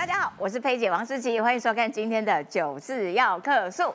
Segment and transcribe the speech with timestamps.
[0.00, 3.94] 大家好，我是佩姐王思琪，欢迎收看今天的九四要客诉。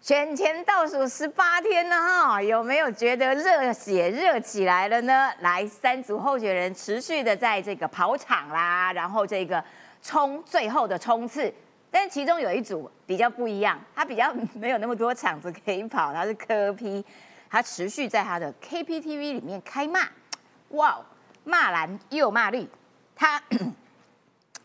[0.00, 5.30] 选前倒数十八天了哈，有没有觉得热血热起来了呢？
[5.38, 9.62] 来，三组候选人持续的在这个跑场啦，然后这个
[10.02, 11.54] 冲最后的冲刺。
[11.92, 17.04] 但其中有一组比较不一样，他比较没有那么多场子可以跑，他是科 P，
[17.48, 20.00] 他持续在他的 KPTV 里面开骂，
[20.70, 20.98] 哇，
[21.44, 22.68] 骂蓝又骂绿，
[23.14, 23.40] 他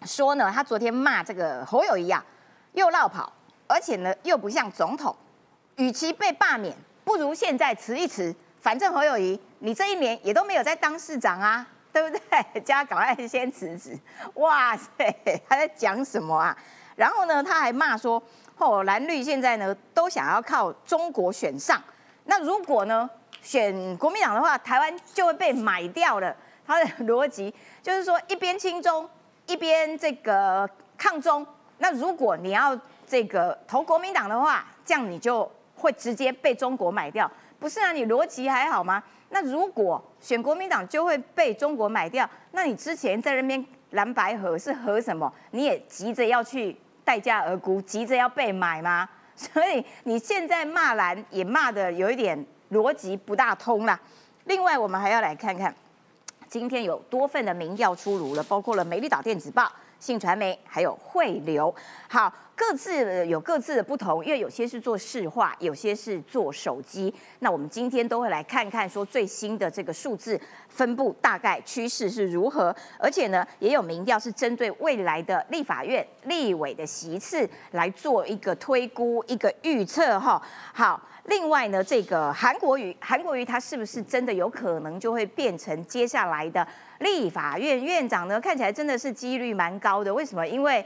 [0.06, 2.24] 说呢，他昨天骂这个侯友谊啊，
[2.74, 3.32] 又绕跑，
[3.68, 5.16] 而且呢又不像总统，
[5.76, 12.62] 与其被罢免，不如现在辞一辞，反正侯友谊你这一年也都没有在当市长啊， 对不对？
[12.62, 13.98] 加赶快先辞职，
[14.36, 16.58] 哇塞，他在讲什么啊？
[16.96, 18.22] 然后呢，他还骂说
[18.58, 21.82] ：“哦，蓝绿现在呢都想要靠中国选上，
[22.26, 23.10] 那如果呢
[23.42, 26.36] 选国民党的话，台湾就会被买掉了。”
[26.68, 29.10] 他的逻辑就是说，一边亲中，
[29.48, 31.46] 一边这个抗中。
[31.78, 37.30] 那如果你要这个投国民党的话，这样你就会直接被中国买掉。
[37.60, 39.04] 不是啊，你逻辑还好吗？
[39.30, 45.32] 那如果选国民党就会被中国买掉，那你之前在那边蓝白合是合什么？
[45.52, 46.76] 你也急着要去？
[47.04, 49.10] 待价而沽，急着要被买吗？
[49.36, 54.00] 所以你现在骂蓝也骂的有一点逻辑不大通啦。
[54.46, 55.76] 另外，我们还要来看看，
[56.52, 59.64] 今天有多份的民调出炉了，包括了《美丽岛电子报》。
[60.02, 61.74] 信传媒还有汇流，
[62.10, 67.14] 好，各自有各自的不同，因为有些是做市话，有些是做手机。
[67.40, 80.42] 那我们今天都会来看看，说最新的这个数字分布大概趋势是如何，而且呢，也有民调是针对未来的立法院立委的席次来做一个推估、一个预测哈。
[80.74, 81.02] 好。
[81.32, 86.68] 另外呢，这个韩国瑜，韩国瑜他是不是真的有可能就会变成接下来的
[87.00, 88.40] 立法院院长呢？
[88.40, 90.14] 看起来真的是几率蛮高的。
[90.14, 90.46] 为什么？
[90.46, 90.86] 因为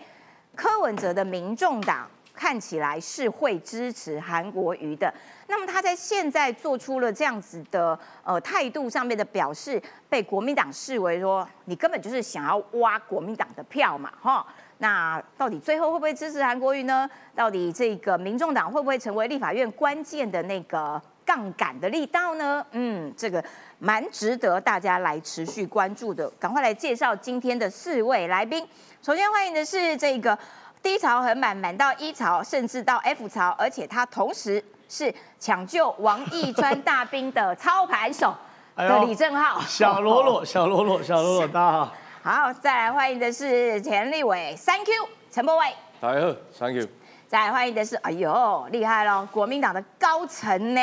[0.55, 5.11] 柯文哲的民众党看起来是会支持韩国瑜的。
[5.47, 14.45] 那么他在现在做出了这样子的呃态度上面的表示，被国民党视为说你根本就是想要挖国民党的票嘛，哈。
[14.79, 17.09] 那到底最后会不会支持韩国瑜呢？
[17.33, 22.65] 到底这个民众党会不会成为立法院关键的那个杠杆的力道呢？
[22.71, 23.43] 嗯，这个
[23.79, 26.29] 蛮值得大家来持续关注的。
[26.31, 28.67] 赶快来介绍今天的四位来宾。
[29.01, 30.37] 首先欢迎的是这个
[30.83, 38.35] 低潮很满，满到一潮，甚至到 F 潮，而且他同时是抢救王义川大兵的操盘手
[38.75, 39.61] 的李正浩。
[39.61, 41.93] 小罗罗，小罗罗，小罗罗，大家好。
[42.25, 45.67] 好，再来欢迎的是田立伟，Thank you，陈柏伟，
[46.01, 46.87] 大家好，Thank you。
[47.27, 50.81] 再来欢迎的是，哎呦，厉害喽，国民党的高层呢，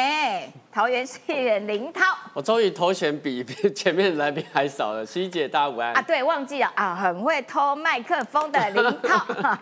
[0.70, 2.04] 桃园市议员林涛。
[2.32, 3.42] 我终于头衔比
[3.74, 5.92] 前面来宾还少了，西姐大家午安。
[5.94, 9.16] 啊，对，忘记了啊，很会偷麦克风的林涛。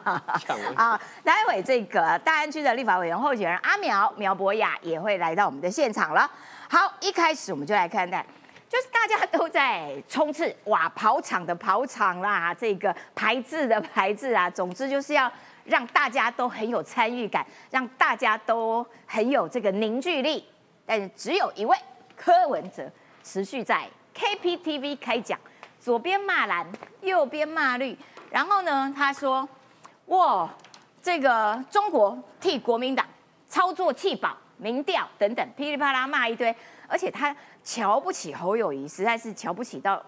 [0.77, 6.31] 啊，待会这个大安区的立法委员候选人阿苗苗博雅也会来到我们的现场了。
[6.69, 8.23] 好，一开始我们就来看待。
[8.71, 15.31] 就是大家都在冲刺哇，跑场的跑场啦，这个排字的排字啊，总之就是要
[15.65, 20.47] 让大家都很有参与感，让大家都很有这个凝聚力。
[20.87, 21.77] 但是只有一位
[22.17, 22.89] 柯文哲
[23.25, 25.37] 持续在 KPTV 开讲，
[25.81, 26.65] 左边骂蓝，
[27.01, 27.99] 右边骂绿，
[28.31, 29.49] 然后呢，他说
[30.07, 30.49] 哇，
[31.03, 33.05] 这个中国替国民党
[33.49, 36.55] 操作弃保、民调等等，噼里啪啦骂一堆，
[36.87, 37.35] 而且他。
[37.63, 40.03] 瞧不起侯友谊，实在是瞧不起到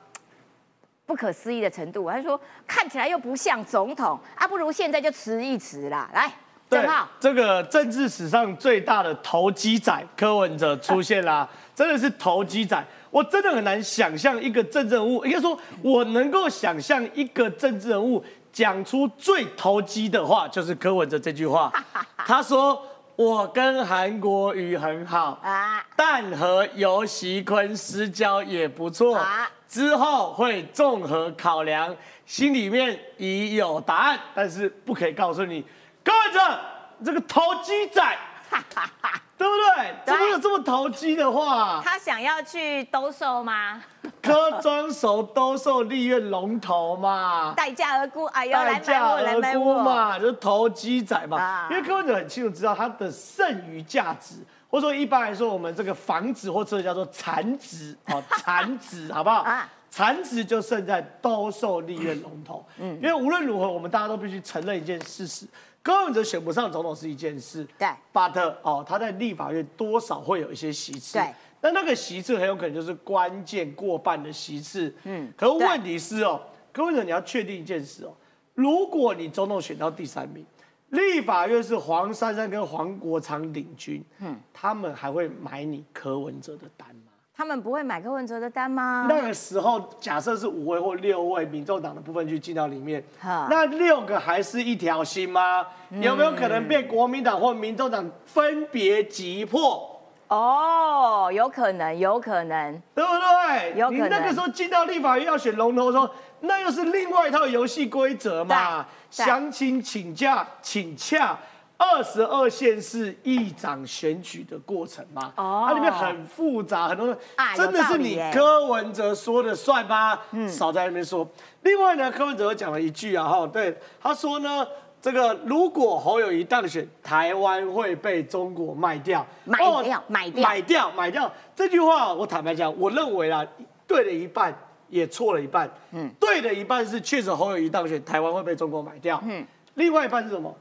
[1.07, 2.09] 不可思议的程度。
[2.11, 6.11] 他说看起来又不像总统啊，不如现在就辞一辞啦。
[6.15, 6.33] 来，
[6.71, 12.83] 正浩，这个政治史上最大的投机仔柯文哲出现啦， 真的是投机仔。
[13.11, 21.71] 我真的很难想象一个政治人物，应该说我能够想象一个政治人物讲出最投机的话，就是柯文哲这句话。
[22.17, 22.83] 他说。
[23.17, 29.50] 我跟韩国瑜很好啊，但和尤熙坤私交也不错啊。
[29.69, 31.95] 之后会综合考量，
[32.27, 35.64] 心里面已有答案，但是不可以告诉你。
[36.05, 36.59] 各位这，
[37.06, 38.19] 这个投机仔。
[39.43, 39.94] 对不对？
[40.06, 41.83] 怎么有这么投机的话？
[41.85, 43.83] 他想要去兜售吗？
[44.23, 47.53] 科装熟兜售利润龙头嘛？
[47.56, 51.67] 待价而沽，哎呦，待价而沽嘛，就是投机仔嘛。
[51.69, 54.37] 因为柯文哲很清楚知道它的剩余价值，
[54.71, 59.43] 或者说一般来说，我们这个房子或者叫做残值， 哦，残值好不好？
[59.43, 62.65] 啊，残值就剩在兜售利润龙头。
[62.79, 65.47] 嗯，因为无论如何，我们大家都必须承认一件事实。
[65.82, 76.40] 柯文哲选不上总统是一件事，对，but 哦，他在立法院多少会有一些席次，对，那那个席次很有可能就是关键过半的席次，嗯，可问题是哦，
[76.73, 78.14] 柯文哲你要确定一件事哦，
[78.55, 80.46] 如果你总统选到第三名，
[80.90, 87.12] 立法院是黄珊珊跟黄国昌领军，嗯，他们还会买你柯文哲的单吗？
[87.43, 89.06] 他们不会买柯文哲的单吗？
[89.09, 95.67] 那个时候假设是五位或六位民众党的部分去进到里面，那六个还是一条心吗？
[95.91, 100.00] 有没有可能被国民党或民众党分别击破？
[100.29, 102.81] 哦，有可能，有可能。
[102.94, 103.77] 对不对？
[103.77, 106.09] 有可能你那个时候进到立法院要选龙头的时候，
[106.43, 108.87] 那又是另外一套游戏规则嘛。
[109.11, 111.37] 详情请假请洽
[111.82, 115.32] 二十二县市议长选举的过程嘛。
[115.37, 120.19] 哦它里面很复杂，很多啊真的是你柯文哲说的算吗？
[120.49, 121.29] 少在那边说。
[121.62, 124.67] 另外呢，柯文哲讲了一句啊，哈，对，他说呢。
[125.02, 131.32] 这个如果侯友谊当选，台湾会被中国卖掉，买哦掉买掉买掉，买掉。
[131.56, 133.44] 这句话我坦白讲，我认为啊，
[133.85, 134.56] 对了一半，
[134.88, 135.69] 也错了一半。
[135.90, 139.20] 嗯，对的一半是确实侯友谊当选，台湾会被中国买掉。
[139.25, 139.44] 嗯，
[139.75, 140.56] 另外一半是什么？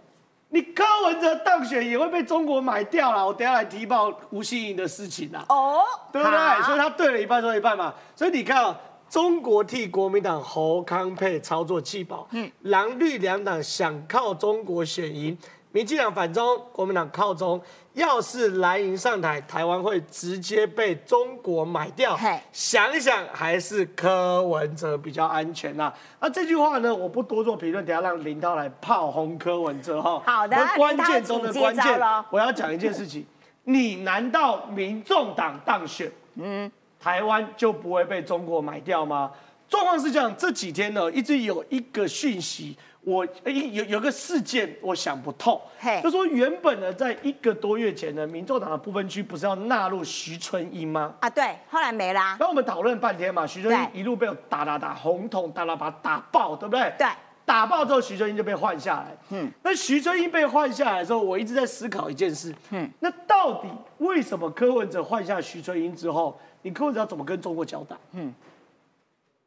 [0.53, 3.25] 你柯文哲当选也会被中国买掉了。
[3.25, 5.45] 我等下来提报吴欣颖的事情啦。
[5.47, 5.81] 哦，
[6.11, 6.63] 对不对？
[6.63, 7.93] 所以他对了一半，错了一半嘛。
[8.15, 8.77] 所以你看啊，
[9.09, 15.37] 中国替国民党侯康沛操作弃保，嗯，蓝绿两党想靠中国选赢，
[15.71, 17.61] 民进党反中，国民党靠中。
[17.93, 22.17] 要是蓝营上台，台湾会直接被中国买掉。
[22.53, 25.91] 想一想，还是柯文哲比较安全呐、
[26.21, 30.21] 那这句话呢，我不多做评论，等下让林涛来炮轰柯文哲哈。
[30.25, 33.25] 好的而关键中的请关键我要讲一件事情，
[33.65, 36.09] 你难道民众党当选？
[36.35, 39.29] 嗯台湾就不会被中国买掉吗？
[39.67, 51.15] 状况是这样，这几天呢，一直有一个讯息，我诶有有个事件，我想不透嘿，就说原本呢，在一个多月前呢，民众党的部分区不是要纳入徐春英吗？
[51.19, 52.37] 啊，对，后来没啦。
[52.39, 56.93] 然后我们讨论半天嘛，徐春英一路被我打打打红桶打打把他打爆，对不对？
[56.97, 57.07] 对，
[57.43, 59.17] 打爆之后，徐春英就被换下来。
[59.29, 62.53] 嗯，那徐春英被换下来的时候，我一直在思考一件事。
[62.69, 63.67] 嗯，那到底
[63.97, 67.95] 为什么柯文哲换下徐春英之后，你柯文哲要怎么跟中国交代？
[68.11, 68.31] 嗯，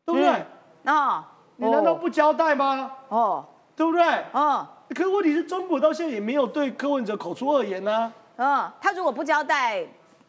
[0.04, 0.44] 对不对？
[0.92, 1.24] 哦，
[1.56, 2.90] 你难道不交代吗？
[3.08, 3.46] 哦
[3.76, 4.02] 对不对？
[4.32, 9.84] 哦可是问题是中国到现在也没有对柯文哲口出恶言呢、哦，他如果不交代，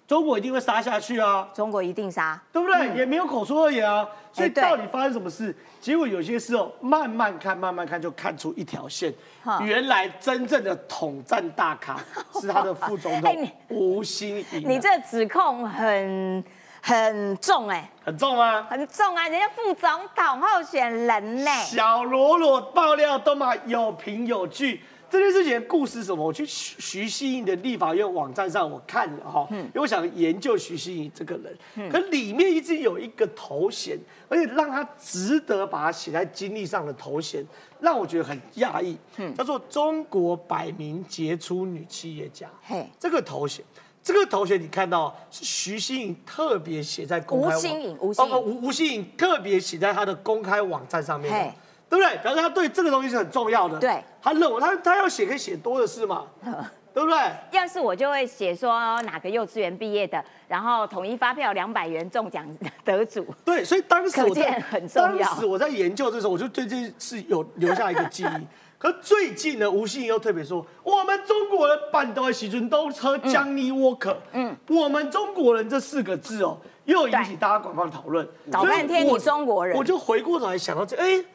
[0.08, 1.48] 中国一定会杀下去啊。
[1.54, 2.42] 中国一定杀。
[2.52, 2.96] 对不对？
[2.98, 5.56] 也没有口出恶言啊，所以到底发生什么事？
[5.80, 9.14] 结果有些事哦，慢慢看，慢慢看，就看出一条线。
[9.62, 12.00] 原来真正的统战大咖
[12.40, 14.68] 是他的副总 哎统你吴欣颖啊。
[14.68, 16.44] 你这指控很
[16.88, 18.62] 很重哎、很重吗？
[18.70, 19.28] 很重啊！
[19.28, 24.84] 人家副总统候选人呢、小罗罗爆料都嘛有凭有据。
[25.10, 26.24] 这件事情的故事是什么？
[26.24, 33.98] 我去徐徐熙颖的立法院网站上我看了哈，因为我想研究徐熙颖这个人，可里面一直有一个头衔，
[34.30, 37.44] 而且让他值得把它写在经历上的头衔，
[37.80, 38.96] 让我觉得很讶异，
[39.36, 42.48] 叫做中国百名杰出女企业家。
[42.64, 43.64] 嘿，这个头衔，
[44.06, 51.54] 这个头衔你看到是徐新颖特别写在公开网吴新颖吴新吴吴新颖特别写在他的公开网站上面的，
[51.90, 52.16] 对不对？
[52.22, 53.80] 表示他对这个东西是很重要的。
[53.80, 56.28] 对，他认为他他要写可以写多的是嘛，
[56.94, 57.18] 对不对？
[57.50, 62.48] 要是我就会写说哪个幼稚园毕业的，然后统一发票两百元中奖
[62.84, 63.26] 得主。
[63.44, 68.48] 对，所以当时我在很重要当时我在研究的时候，我就对这件事有留下一个记忆。
[68.86, 78.24] 可最近呢，吴欣颖又特别说，我们中国人板豆的喜尊都喝江尼沃克，嗯，我们中国人这四个字哦，又引起大家广泛讨论。
[78.52, 79.76] 搞所以半天你中国人。
[79.76, 81.26] 我就回过头来想到这，哎，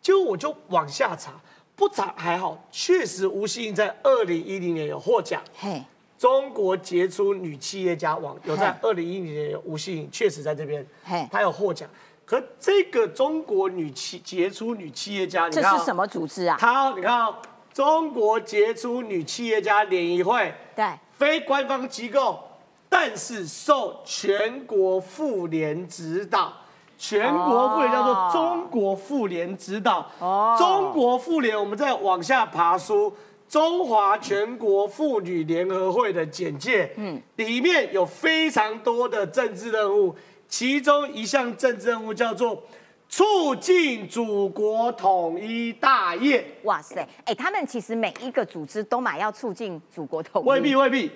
[0.00, 1.32] 结果我就往下查，
[1.74, 5.42] 不查还好，确实吴欣颖在二零一零年有获奖。
[5.58, 5.82] 嘿，
[6.16, 11.90] 中国杰出女企业家网有在二零一零年有吴欣颖确实在这边嘿，她有获奖。
[12.32, 15.94] 可这个中国女企杰出女企业家，你看、哦、这是什？
[15.94, 16.56] 么组织啊？
[16.58, 17.36] 她你看、哦，
[17.74, 22.42] 中国杰出女企业家联谊会，对，非官方机构，
[22.88, 26.54] 但是受全国妇联指导。
[26.96, 33.14] 全国妇联叫做哦中国妇联指导，哦中国妇联，我们再往下爬书，
[33.46, 40.14] 中华全国妇女联合会的简介，嗯，里面有非常多的政治任务，
[40.52, 42.62] 其中一项政治任务叫做
[43.08, 46.46] 促进祖国统一大业。
[46.64, 51.10] 哇塞，哎，他们其实每一个组织都买要促进祖国统一，未必未必，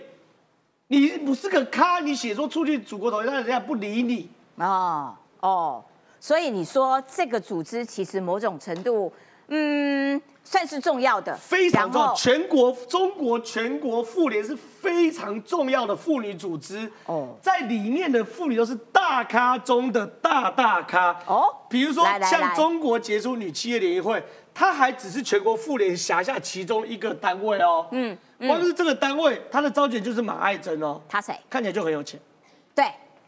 [0.86, 4.30] 你不是个咖，你写说促进祖国统一，但人家不理你。
[4.56, 5.84] 哦哦，
[6.18, 9.12] 所以你说这个组织其实某种程度，
[9.48, 12.14] 嗯，算是重要的，非常重要。
[12.14, 21.54] 全国中国全国妇联是非常重要的妇女组织哦哦，在里面的妇女都是大咖中的大大咖哦哦。
[21.68, 24.22] 比如说像中国杰出女企业联谊会，
[24.54, 27.86] 它还只是全国妇联辖下其中一个单位哦。
[27.90, 31.38] 嗯，光是这个单位，它的招姐就是马爱珍哦，她谁？
[31.50, 32.18] 看起来就很有钱。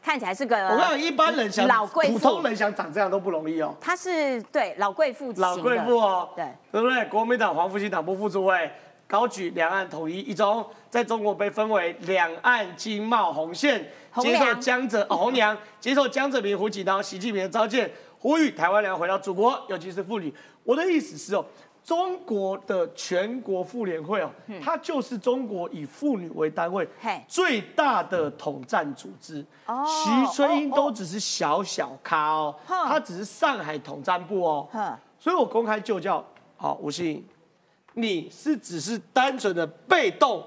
[0.08, 3.74] 对，看起来是个我跟你讲，一般人想老贵妇普通人想长这样都不容易哦。
[3.78, 7.04] 他是对老贵妇老贵妇哦，对，对不对？
[7.10, 8.70] 国民党黄复兴党部副主委
[9.06, 13.86] 高举两岸统一一中，在中国被分为两岸经贸红线，
[14.16, 20.32] 接受江泽哦红娘接受江泽民、胡锦涛、习近平的召见，呼吁台湾人回到祖国，尤其是妇女。
[20.64, 21.44] 我的意思是哦。
[21.88, 24.30] 中国的全国妇联会哦，
[24.62, 26.86] 它就是中国以妇女为单位
[27.26, 29.42] 最大的统战组织。
[29.64, 34.68] 哦徐春英都只是小小咖哦，哼她只是上海统战部哦。
[35.18, 36.22] 所以我公开就叫，
[36.58, 37.24] 好，吴欣颖，
[37.94, 40.44] 你是只是单纯的被动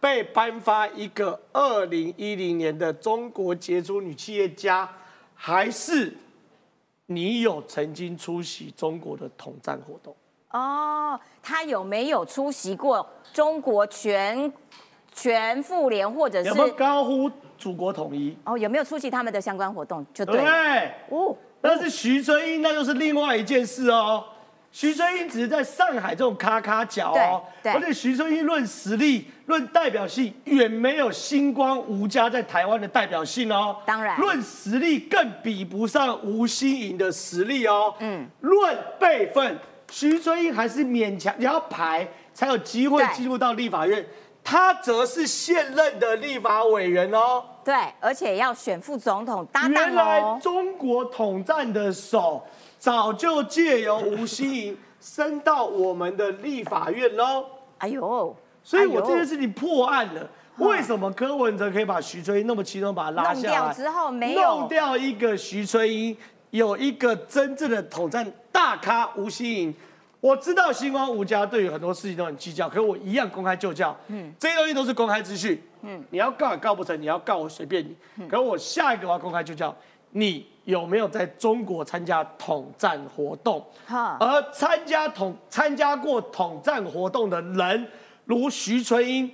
[0.00, 4.90] 被颁发一个二零一零年的中国杰出女企业家，
[5.34, 6.16] 还是
[7.04, 10.16] 你有曾经出席中国的统战活动？
[10.50, 14.50] 哦，他有没有出席过中国全
[15.12, 18.36] 全妇联或者是有没有高呼祖国统一？
[18.44, 20.40] 哦有没有出席他们的相关活动就对？
[21.10, 24.24] 哦，但是徐春英那又是另外一件事哦。
[24.70, 33.76] 徐春英只是在上海这种咔咔角哦，而且徐春英论实力、论代表性，远没有星光吴家在台湾的代表性哦。
[33.86, 37.94] 当然论实力更比不上吴欣颖的实力哦。
[37.98, 39.58] 嗯，论辈分，
[39.90, 44.04] 徐春英还是勉强你要排才有机会对进入到立法院，
[44.44, 47.42] 他则是现任的立法委员哦。
[47.64, 52.42] 对，而且要选副总统搭档原来哦，中国统战的手
[52.78, 57.44] 早就借由吴欣颖伸到我们的立法院喽。
[57.78, 60.28] 哎呦，所以我这件事情破案了。
[60.58, 63.74] 为什么柯文哲可以把徐春英那么轻松把他拉下弄掉来？
[63.74, 66.16] 之后没有弄掉一个徐春英，
[66.50, 68.26] 有一个真正的统战
[68.58, 69.72] 大咖吴欣颖。
[70.18, 73.96] 我知道星光吴家对于很多事情都很计较，可是我一样公开就教。
[74.08, 75.62] 嗯，这些东西都是公开资讯。
[75.82, 78.28] 嗯，你要告也告不成，你要告我随便你。
[78.28, 79.72] 可是我下一个我要公开就教，
[80.10, 83.64] 你有没有在中国参加统战活动？
[83.86, 87.86] 哈，而参加统参加过统战活动的人，
[88.24, 89.30] 如徐春英，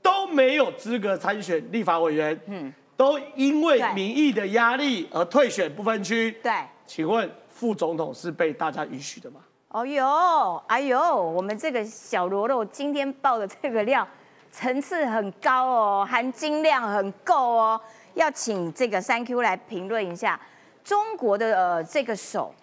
[0.00, 2.40] 都没有资格参选立法委员。
[2.46, 6.30] 嗯，都因为民意的压力而退选不分区。
[6.40, 6.52] 对。
[6.86, 9.40] 请问副总统是被大家允许的吗？
[9.70, 14.06] 哦呦，哎呦，我们这个小罗罗今天爆的这个料
[14.52, 17.80] 层次很高哦，含金量很够哦。
[18.14, 20.40] 要请这个三 Q 来评论一下
[20.84, 22.54] 中国的呃这个手，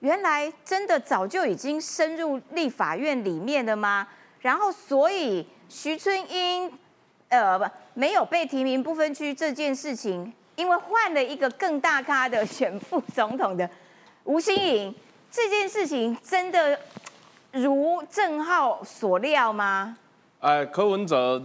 [0.00, 4.06] 原来真的早就已经深入立法院里面了吗？
[4.40, 6.70] 然后所以徐春英
[7.28, 13.68] 呃不没有被提名不分区这件事情，因为换了一个更大咖的选副总统的
[14.24, 14.94] 吴欣颖，
[15.30, 16.78] 这件事情真的
[17.52, 19.96] 如郑浩所料吗？
[20.38, 21.42] 哎，柯文哲，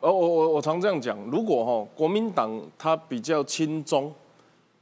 [0.00, 4.12] 呃，我我我常这样讲，如果哈、国民党他比较亲中，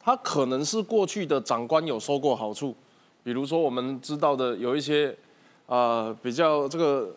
[0.00, 2.74] 他可能是过去的长官有收过好处，
[3.22, 5.16] 比如说我们知道的有一些，
[5.66, 7.14] 呃，比较这个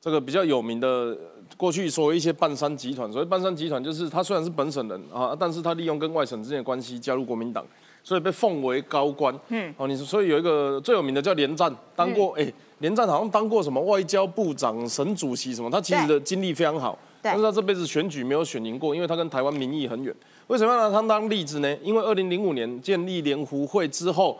[0.00, 1.16] 这个比较有名的，
[1.58, 7.64] 过去所谓一些半山集团，所谓半山集团就是他虽然是本省人啊，但是他利用跟外省之间的关系加入国民党，
[8.06, 9.36] 所以被奉为高官。
[9.48, 16.96] 嗯，哦，你所以有一个最有名的叫连战，当过哎、连战好像当过什么外交部长、省主席什么，他其实的经历非常好。
[17.20, 20.14] 对但是他这辈子选举没有选赢过，因为他跟台湾民意很远。
[20.46, 21.76] 为什么要拿他当例子呢？
[21.82, 24.38] 因为二零零五年建立联湖会之后，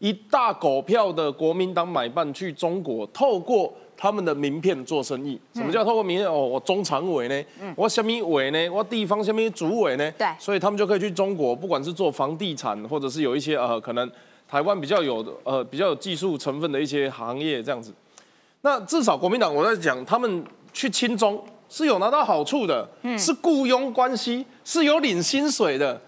[0.00, 5.40] 一大狗票的国民党买办去中国，透过他们的名片做生意。
[5.54, 6.28] 什么叫透过名片？
[6.28, 7.44] 哦，我中常委呢，
[7.76, 8.68] 我什么委呢？
[8.70, 10.10] 我地方什么主委呢？
[10.12, 14.10] 对所以他们就可以去中国，不管是做房地产，或者是有一些呃可能
[14.48, 17.92] 台湾比较有呃比较有技术成分的一些行业这样子。
[18.62, 26.00] 那至少国民党我在讲，他们去亲中是有拿到好处的，是雇佣关系，是有领薪水的，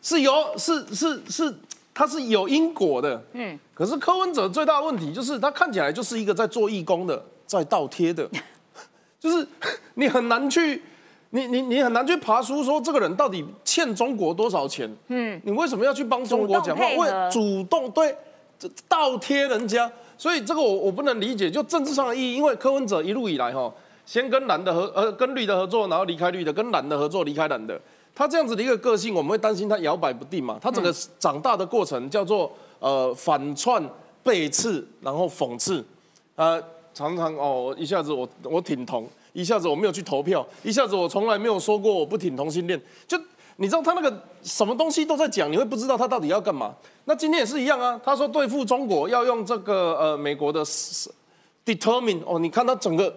[0.00, 1.54] 是有是是是，
[1.92, 3.20] 他是有因果的。
[3.32, 7.20] 嗯，可是柯文哲最大的问题就是他看起来就是一个在做义工的，
[7.58, 8.28] 在倒贴的，
[9.20, 9.46] 就是
[9.94, 10.82] 你很难去。
[11.30, 14.88] 你你你很难去爬出说这个人到底欠中国多少钱？
[15.08, 16.86] 嗯，你为什么要去帮中国讲话？
[16.90, 18.14] 为主动对
[18.56, 22.36] 这倒贴人家，所以这个我我不能理解，就政治上的意义。
[22.36, 23.68] 因为柯文哲一路以来哈，
[24.06, 27.80] 先跟蓝的合呃跟绿的合作，然后离开绿的，跟蓝的合作离开蓝的，
[28.14, 30.56] 他这样子的一个个性，我们会担心他摇摆不定嘛。
[30.62, 33.84] 他整个长大的过程叫做呃反串、
[34.22, 35.84] 背刺，然后讽刺，
[36.36, 36.62] 呃
[36.94, 43.20] 常常哦一下子我我挺同，一下子我没有去投票，一下子我从来没有说过我不挺同性恋，就
[43.56, 46.74] 你知道他那个什么东西都在讲，你会不知道他到底要干嘛。
[47.04, 50.64] 那今天也是一样啊，他说对付中国要用这个呃美国的
[51.64, 53.14] determine 哦，你看他整个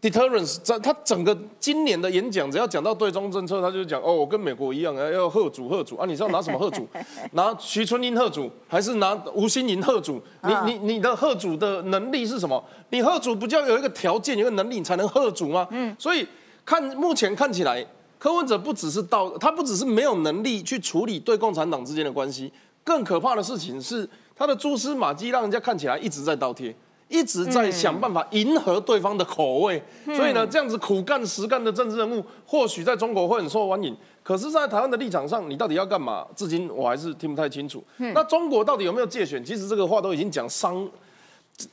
[0.00, 6.86] deterrence，在他整个今年的演讲，只要讲到对中政策，他就讲哦，我跟美国一样，要贺主贺主啊，你知道拿什么贺主？
[7.32, 10.20] 拿徐春英贺主，还是拿吴新盈贺主？
[10.42, 12.62] 你你你的贺主的能力是什么？
[12.90, 15.68] 你贺主不就要有一个条件，有一个能力你才能贺主吗？
[15.70, 16.26] 嗯，所以
[16.64, 17.86] 看目前看起来，
[18.18, 22.50] 柯文哲不只是到他不只是没有能力去处理对共产党之间的关系，
[22.82, 26.74] 更可怕的事情是他的蛛丝马迹让人家看起来一直在倒贴。
[27.10, 33.94] 一直在想办法迎合对方的口味，所以呢，这样子苦干实干的政治人物，或许在中国会很受欢迎。
[34.22, 36.24] 可是，在台湾的立场上，你到底要干嘛？
[36.36, 37.82] 至今我还是听不太清楚。
[38.14, 39.44] 那中国到底有没有借选？
[39.44, 40.88] 其实这个话都已经讲伤，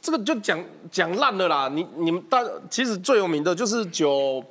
[0.01, 1.69] 这个就讲讲烂了啦。
[1.71, 4.43] 你你们大其实最有名的就是九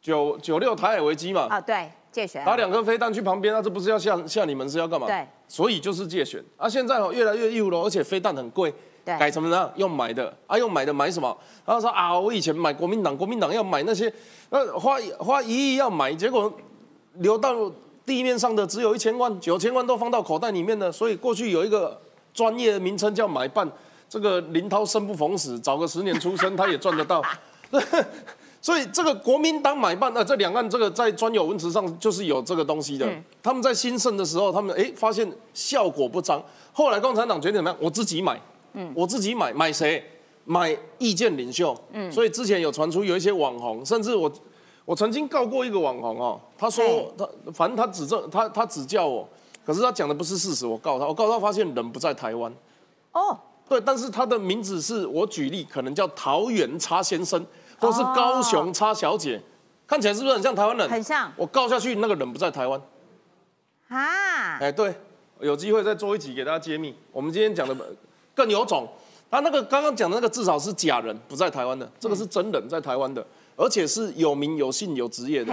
[0.00, 1.48] 九九六台海危机嘛。
[1.50, 5.08] 啊，对，借选打两颗飞弹去旁边，那这不是要吓吓你们是要干嘛？
[5.08, 6.68] 对，所以就是借选啊。
[6.68, 8.72] 现在哦越来越义务了，而且飞弹很贵。
[9.06, 9.70] 改什么呢？
[9.76, 11.36] 用买的啊，用买的买什么？
[11.64, 14.12] 然后说啊，我以前买国民党，国民党要买那些，
[14.50, 16.52] 呃，花花一亿要买，结果
[17.18, 17.70] 流到
[18.04, 20.90] 地面上的只有一千万，九千万都放到口袋里面了。
[20.90, 21.96] 所以过去有一个
[22.34, 23.70] 专业的名称叫买办，
[24.08, 27.22] 这个林涛生不逢时，早个十年出生他也赚得到。
[28.60, 33.08] 所以这个国民党买办，那这两岸这个在专有文词上就是有这个东西的。
[33.40, 37.78] 他们在兴盛的时候，他们哎发现效果不彰，后来共产党决定怎么样？
[37.80, 38.40] 我自己买。
[38.94, 40.04] 我自己买买谁？
[40.48, 41.76] 买意见领袖。
[41.90, 44.32] 嗯，所以之前有传出有一些网红，甚至我
[44.84, 49.28] 我曾经告过一个网红哦，他说他反正他指证他他指教我，
[49.64, 52.54] 可是他讲的不是事实，我告他，我告他发现人不在台湾。
[53.10, 53.36] 哦，
[53.68, 57.44] 对，但是他的名字是我举例，可能叫桃园叉先生，
[57.80, 59.42] 或是高雄叉小姐，
[59.84, 60.88] 看起来是不是很像台湾人？
[60.88, 61.32] 很像。
[61.36, 62.80] 我告下去，那个人不在台湾。
[63.88, 64.58] 啊？
[64.60, 64.94] 哎，对，
[65.40, 66.94] 有机会再做一集给大家揭秘。
[67.10, 67.76] 我们今天讲的。
[68.36, 68.86] 更有种，
[69.30, 73.26] 他那个刚刚讲的那个至少是假人，不在台湾的，这个是真人，在台湾的，
[73.56, 75.52] 而且是有名有姓有职业的。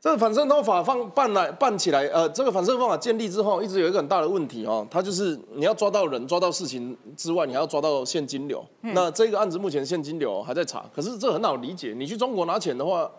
[0.00, 8.64] 这个反渗透法放办来办起来，呃，这个反渗透法建立之后，一直有一个很大的问题哦，它就是你要抓到人、抓到事情之外，你还要抓到现金流。
[8.80, 13.10] 那这个案子目前现金流还在查，可是这很好理解，你去中国拿钱的话，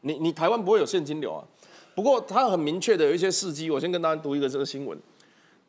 [0.00, 1.44] 你你台湾不会有现金流啊。
[1.94, 4.98] 不过它很明确的有一些事迹，我先跟大家读一个这个新闻。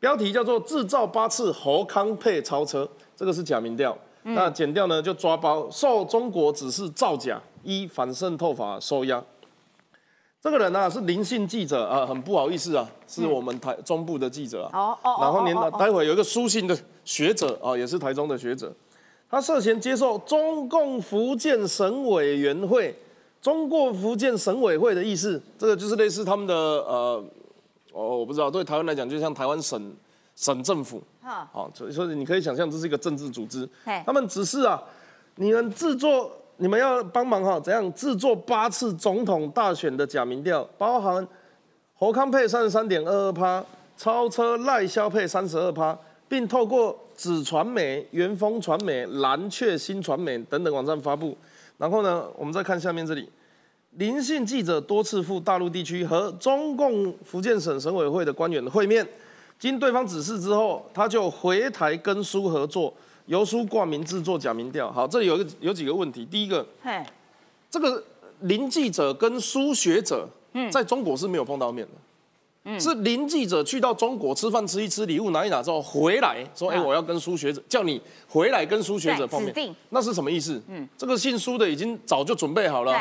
[0.00, 3.96] 标题叫做“制造八次侯康配超车”，这个是假民调。
[4.22, 9.22] 那剪掉呢就抓包，受中国指示造假，依反渗透法收押。
[10.40, 14.70] 这个人呢是林姓记者啊，很不好意思啊，是我们台中部的记者啊。
[14.78, 15.16] 哦哦。
[15.20, 18.72] 然后您待会有一个书信的学者啊，也是台中的学者，
[19.30, 22.94] 他涉嫌接受中共福建省委员会、
[23.40, 27.24] 中国福建省委会的意思，这个就是类似他们的呃。
[27.98, 29.92] 哦，我不知道，对台湾来讲，就像台湾省
[30.36, 33.68] 省政府，好，所以说你可以想象这是一个政治组织，
[34.06, 34.80] 他们只是啊，
[35.34, 41.26] 你们制作，你们要帮忙哈，怎样制作八次总统大选的假民调，包含
[41.96, 43.64] 侯康配三十三点二二趴，
[43.96, 51.36] 超车赖萧配三十二趴，并透过纸传媒、元丰传媒、蓝雀新传媒等等网站发布，
[51.78, 53.28] 然后呢，我们再看下面这里。
[53.92, 59.06] 林姓记者多次赴大陆地区和中共福建省省委会的官员会面，
[59.58, 62.92] 经对方指示之后，他就回台跟苏合作，
[63.26, 64.92] 由苏挂名制作假民调。
[64.92, 66.24] 好，这里有一个有几个问题。
[66.24, 66.64] 第一个，
[67.70, 68.02] 这个
[68.40, 70.28] 林记者跟苏学者
[70.70, 71.84] 在中国是没有碰到面
[72.64, 80.62] 的，是林记者去到中国吃饭吃一吃，礼物拿一拿之后回来说，哎，我要跟苏学者，叫你回来跟苏学者碰面，那是什么意思？
[80.68, 82.96] 嗯，这个姓苏的已经早就准备好了。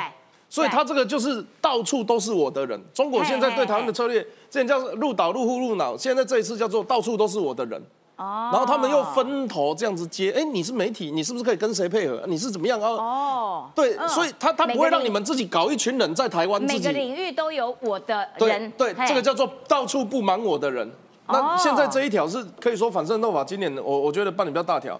[0.50, 2.80] 所以他这个就是到处都是我的人。
[2.94, 7.82] 中国现在对台湾的策略，之前叫入岛入户入脑，现在这一次叫做到处都是我的人。
[8.16, 8.50] 哦。
[8.52, 12.24] 然后他们又分头这样子接，哎，你是媒体，你是不是可以跟谁配合？
[12.28, 12.82] 你是怎么样？
[12.82, 13.70] 哦。
[13.76, 16.62] 对，所以他他不会让你们自己搞一群人在台湾。
[16.64, 18.72] 每个领域都有我的人。
[18.78, 20.90] 对对，这个叫做到处不满我的人。
[21.28, 24.98] 那现在这一条是可以说反渗透法，今年我我觉得办的比较大条。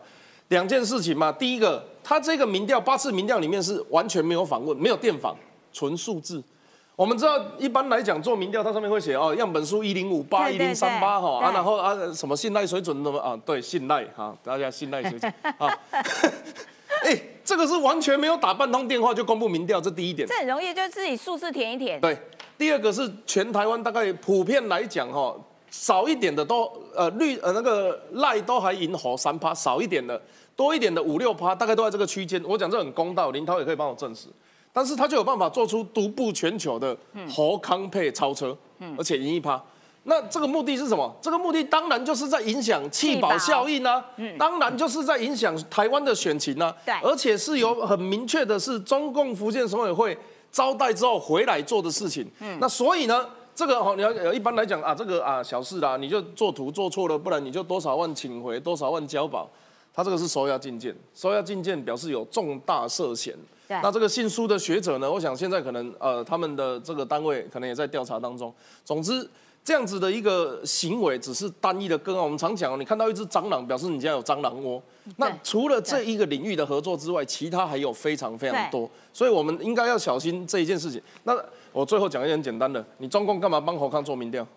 [0.50, 5.36] 两件事情嘛，第一个，他这个民调八次民调里面是完全没有访问，没有电访，
[5.74, 6.42] 纯数字。
[6.96, 15.68] 我们知道一般来讲做民调，它上面会写哦，样本数一零五八一零三八哈啊，然后啊什么信赖水准什么啊，对，信赖哈，大家信赖水准 啊。
[17.04, 20.28] 哎，这个是完全没有打半通电话就公布民调，这第一点。
[20.28, 22.02] 这很容易，就自己数字填一填。
[22.02, 22.18] 对，
[22.58, 25.36] 第二个是全台湾大概普遍来讲哈。
[25.80, 30.20] 少一点的都呃绿呃那个赖都还赢猴三趴，少一点的
[30.56, 32.44] 多一点的五六趴，大概都在这个区间。
[32.44, 34.28] 我讲这很公道，林涛也可以帮我证实。
[34.74, 36.98] 但是他就有办法做出独步全球的
[37.30, 38.58] 侯康配超车，
[38.98, 39.62] 而且赢一趴。
[40.04, 41.16] 那这个目的是什么？
[41.22, 44.04] 这个目的当然就是在影响弃保效应啊，
[44.40, 46.76] 当然就是在影响台湾的选情啊。
[46.86, 50.18] 对而且是有很明确的是中共福建省委会
[50.52, 52.26] 招待之后回来做的事情。
[52.40, 59.50] 嗯那所以呢，这个哦，你要呃一般来讲啊，这个啊小事啦，你就做图做错了，不然你就多少万请回，多少万交保。
[59.92, 63.36] 他这个是收押禁见，收押禁见表示有重大涉嫌。
[63.68, 68.54] 对那这个信书的学者呢，我想现在可能呃他们的这个单位可能也在调查当中。
[68.86, 69.28] 总之。
[69.66, 74.82] 这样子的一个行为只是单一的个案，我们常讲哦，你看到一只蟑螂，表示你家有蟑螂窝。
[75.18, 81.02] 那除了这一个领域的合作之外，其他还有非常非常多，所以我们应该要小心这一件事情。
[81.26, 81.36] 那
[81.78, 84.42] 我最后讲一件很简单的，你中共干嘛帮侯康做民调？
[84.44, 84.48] 啊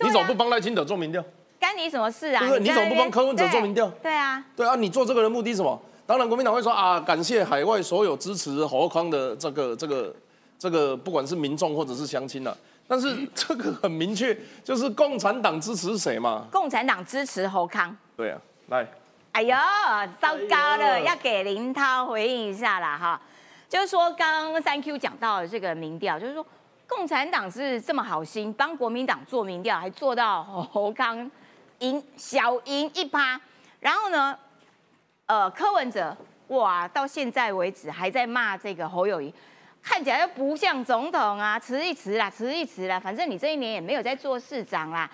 [0.00, 1.22] 你怎么不帮赖清德做民调？
[1.60, 2.40] 干你什么事啊？
[2.40, 5.80] 对不对在你怎么不帮柯文哲做民调对对啊，对啊，你做这个的目的是什么？
[6.04, 10.12] 当然，国民党会说啊，感谢海外所有支持侯康的这个这个
[10.58, 12.56] 这个，不管是民众或者是乡亲了、
[12.88, 16.44] 但是 这个很明确，就是共产党支持谁嘛？
[16.50, 17.96] 共产党支持侯康。
[18.16, 18.84] 对啊，来，
[19.30, 19.56] 哎呦，
[20.20, 23.20] 糟糕了，哎要给林涛回应一下啦哈。
[23.68, 26.46] 就是说，刚三 Q 讲到的这个民调，就是说，
[26.86, 31.30] 共产党是这么好心帮国民党做民调，还做到侯康
[31.80, 33.40] 赢小赢一趴，
[33.80, 34.38] 然后呢，
[35.26, 36.16] 呃，柯文哲
[36.48, 39.34] 哇，到现在为止还在骂这个侯友谊。
[39.82, 45.08] 看起来又不像总统啊，辞一辞啦，辞一辞啦，反正你这一年也没有在做市长啦。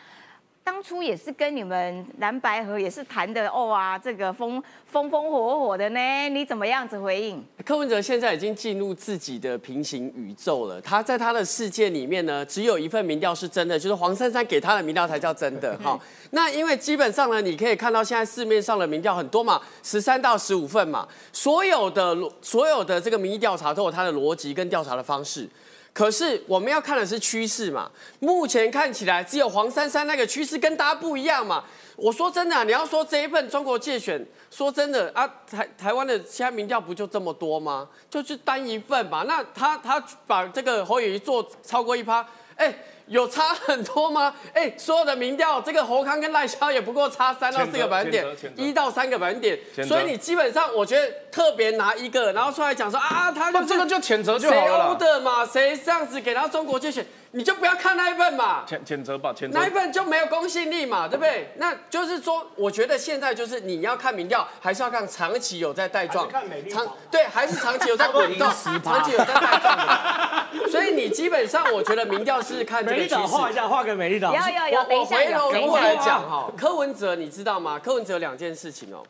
[0.65, 7.45] 当初也是跟你们蓝白河也是谈的哦啊，这个风风风火火的呢，你怎么样子回应？
[7.65, 10.81] 柯文哲现在已经进入自己的平行宇宙了。
[10.81, 15.77] 他在他的世界里面呢，只有一份民调是真的，就是黄珊珊给他的民调才叫真的。
[15.83, 15.99] 哈、
[16.31, 25.49] 那因为基本上呢，你可以看到现在市面上的民调很多嘛，十三到十五份嘛，所有的所有的这个民意调查都有它的逻辑跟调查的方式。
[25.93, 31.65] 可是我们要看的是趋势嘛，目前看起来只有黄珊珊那个趋势跟大家不一样嘛。
[31.97, 37.87] 我说真的、你要说这一份中国界选，说真的啊，台台湾的其他民调不就这么多吗？
[38.09, 39.25] 就是单一份嘛。
[39.29, 42.27] 那他他把这个侯友谊做超过一趴，
[42.57, 42.75] 哎、
[43.13, 44.35] 有差很多吗？
[44.55, 48.25] 哎、所有的民调，这个侯康跟赖萧也不过差三到四个百分点
[48.57, 49.59] 一到三个百分点。
[49.87, 58.65] 所以你基本上，我觉得特别拿一个，然后出来讲说啊，他就这个就谴责就好谁欧的嘛，谁这样子给到中国界选，你就不要看那一份嘛。
[58.67, 59.73] 谴谴责吧，谴责那一。
[59.73, 61.51] 份就没有公信力嘛，对不对？
[61.57, 68.47] 那就是说，我觉得现在就是你要看民调，还是要看长期有在带状看美长对，还是长期有在滚动，
[68.85, 70.69] 长期有在带状的。
[70.71, 73.15] 所以你基本上，我觉得民调是看这个趋势。
[73.15, 74.35] 岛画一下，画个美丽岛。
[74.35, 77.79] 有有有，等一下有，回头等我来讲哈，柯文哲你知道吗？
[77.79, 79.03] 柯文哲两件事情哦。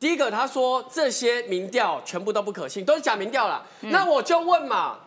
[0.00, 3.62] 第一个，他说这些民调全部都不可信，都是假民调啦。
[3.80, 4.98] 那我就问嘛，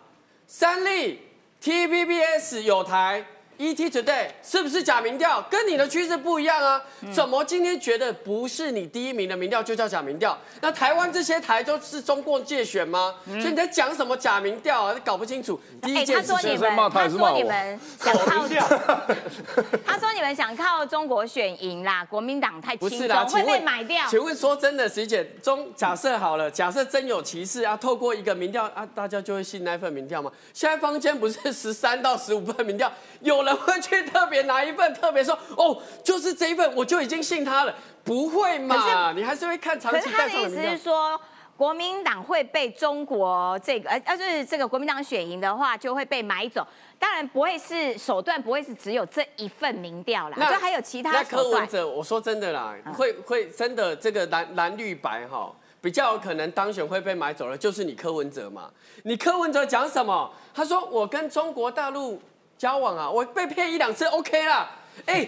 [0.48, 1.22] 三立、
[1.62, 3.26] TVBS 有台。
[3.62, 5.40] ET Today 是不是假民调？
[5.44, 6.82] 跟你的趋势不一样啊！
[7.14, 10.36] 怎么今天觉得不是你第一名的民调就叫假民调？
[10.62, 13.14] 那台湾这些台都是中共借选吗？
[13.26, 14.96] 所以你在讲什么假民调啊？
[15.06, 15.60] 搞不清楚。
[15.80, 18.66] 第一哎，件事情他说你们，现在骂他是骂我们想靠民调，
[19.86, 24.08] 他说你们想靠中国选赢啦，国民党太轻松，会被买掉。
[24.10, 30.32] 请问说真的，石姐中假设好了，假设真有歧视啊，透过一个民调啊，大家就会信那份民调吗？
[30.52, 39.14] 现在坊间不是十三到十五份民调，有人会去特别拿一份，特别说哦，就是这一份，我就已经信他了，不会嘛？
[39.14, 40.78] 你还是会看长可期是他的意思是。
[40.78, 41.20] 说，
[41.56, 46.66] 国民党会被中国这个，呃，呃，就是这个国民党选赢的话，就会被买走。
[46.98, 51.24] 当然不会是手段，不会是只有这一份民调啦，就还有其他那。
[51.24, 58.72] 柯文哲，我说真的啦，会会真的这个蓝蓝绿白哈，比较有可能当选会被买走了，就是你柯文哲嘛。
[59.04, 60.32] 你柯文哲讲什么？
[60.54, 62.20] 他说我跟中国大陆
[62.62, 64.70] 交往啊，我被骗一两次 OK 啦。
[65.08, 65.28] 哎、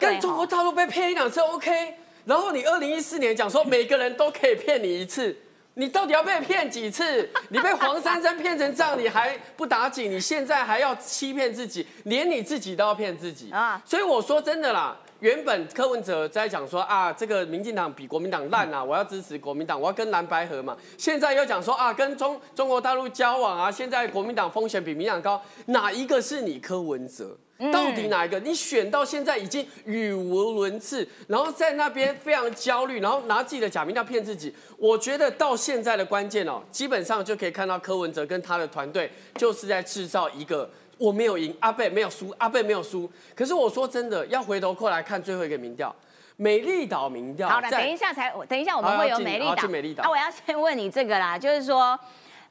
[0.00, 5.36] 对跟中国哦大陆被骗一两次 OK，然后你二零一四年讲说每个人都可以骗你一次。
[5.74, 7.28] 你到底要被骗几次？
[7.50, 10.10] 你被黄珊珊骗成这样，你还不打紧？
[10.10, 13.82] 你现在还要欺骗自己，连你自己都要骗自己啊啊！
[13.84, 20.76] 所以我说真的啦，原本柯文哲在讲说啊，这个民进党比国民党烂啊，我要支持国民党，我要跟蓝白合嘛。
[20.98, 27.36] 现在又讲说啊，跟中中国大陆交往啊，现在国民党风险比民进党高，哪一个是你柯文哲？
[27.72, 28.38] 到底哪一个？
[28.40, 34.52] 你选到现在已经语无伦次，然后在那边非常焦虑，然后拿自己的假名调骗自己。
[34.76, 43.10] 我觉得到现在的关键哦，基本上就可以看到柯文哲跟他的团队就是在制造一个我没有赢，阿贝没有输，阿贝没有输。
[43.34, 45.94] 可是我说真的，要回头过来看最后一个民调，
[46.36, 47.48] 美丽岛民调。
[47.48, 49.68] 好了，等一下才，等一下我们会有美丽岛。
[49.68, 51.98] 美丽岛啊，我要先问你这个啦，就是说，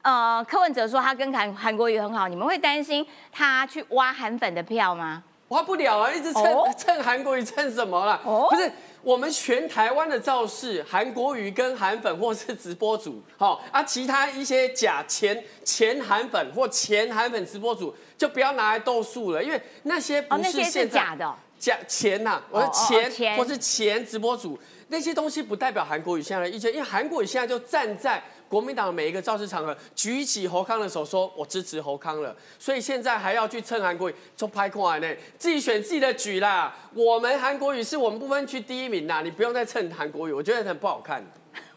[0.02, 5.22] 呃，柯文哲说他跟韩韩国瑜很好，你们会担心他去挖韩粉的票吗？
[5.48, 8.18] 挖不了啊，一直蹭哦蹭韩国瑜蹭什么啦？
[8.24, 8.70] 哦不是
[9.04, 21.36] 我们全台湾的造势，韩国瑜跟韩粉或是直播主，好、啊，其他一些假前前韩粉或前韩粉直播主就不要拿来斗数了，因为那些哦，不是现在假的哦。
[21.56, 36.74] 假钱呐、我哦哦说钱,、钱或是前直播主那些东西不代表韩国瑜现在的意见，因为韩国瑜现在就站在国民党的每一个造势场合，举起侯康的手说“我支持侯康了”，所以现在还要去蹭韩国瑜，就拍过来呢，自己选自己的举啦。
[36.94, 41.24] 我们韩国瑜是我们不分区第一名啦，你不用再蹭韩国瑜，我觉得很不好看。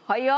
[0.07, 0.33] 哎呦，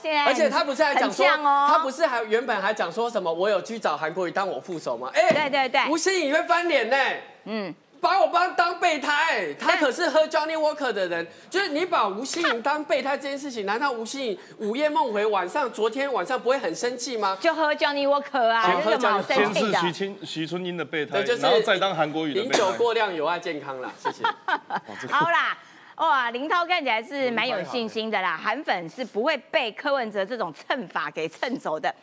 [0.00, 5.08] 现在而且他不是还讲说，哦他不是还原本还讲说什么我有去找韩国瑜当我副手吗？
[5.14, 6.96] 哎、对对对吴欣颖会翻脸呢。
[7.44, 7.72] 嗯，
[8.04, 17.34] 把我帮当备胎，他可是喝 Johnny Walker 的人，就是你把吴欣颖当备胎这件事情，难道吴欣颖午夜梦回晚上昨天晚上不会很生气吗？
[17.40, 19.92] 就喝 Johnny Walker 啊，先喝这个蛮 Johnny- 生气的先是徐。
[19.92, 22.70] 青徐春英的备胎，对，就是然后再当韩国语的饮酒。
[22.72, 24.22] 过量有害健康啦，谢谢。
[25.08, 25.56] 好啦，
[25.96, 31.94] 哇，林涛看起来是蛮有信心的啦，韩粉是不会被柯文哲这种蹭法给蹭走的。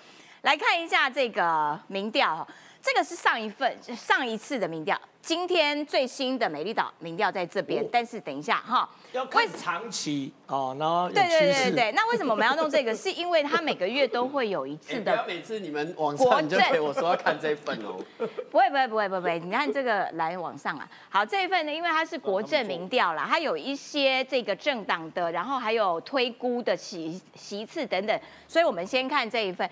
[0.42, 2.48] 来看一下这个民调哦，
[2.82, 11.40] 这个是上一份上一次的民调，今天最新的美丽岛民调在这边，但是等一下哈，要看长期哦，然后有对对。
[11.40, 12.94] 对对对，那为什么我们要弄这个？
[12.98, 18.04] 是因为它每个月都会有一哎次不要的，每次你们网上你就政给我说要看这份哦。
[18.50, 29.70] 不会不会不会不会不会，你看这个来往上啊，好这一份呢，因为它是国政民调啦，它有一些这个政党的，然后还有推估的席席次等等，所以我们先看这一份。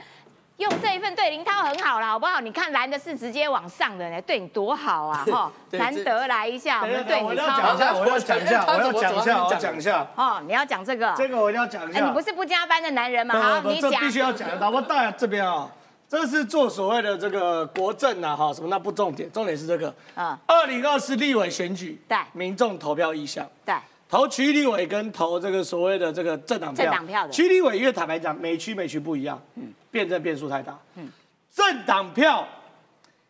[0.60, 2.42] 用这一份对林涛很好啦，好不好？
[2.42, 5.24] 你看蓝的是直接往上的呢，对你多好啊！
[5.32, 7.36] 哈，难得来一下，我们对一。
[7.38, 12.06] 下，我要讲一下，我要讲一下，我要讲一下，哦，你要讲这个，这个我一定要讲一哎，下。
[12.06, 13.40] 你不是不加班的男人吗？
[13.40, 13.90] 好，你讲。
[14.02, 14.56] 必须要讲的。
[14.58, 15.70] 老婆大这边啊，
[16.10, 19.94] 这是做所谓的这个国政啊，哈，什么那不重点，重点是这个。
[20.14, 23.74] 啊，二零二四立委选举，对民众投票意向，对，
[24.10, 31.10] 投区立委跟投这个所谓的这个政党票，政党票的区立委因为坦白讲，每区每区不一样，嗯，辩证变数太大，嗯，
[31.54, 32.48] 政党票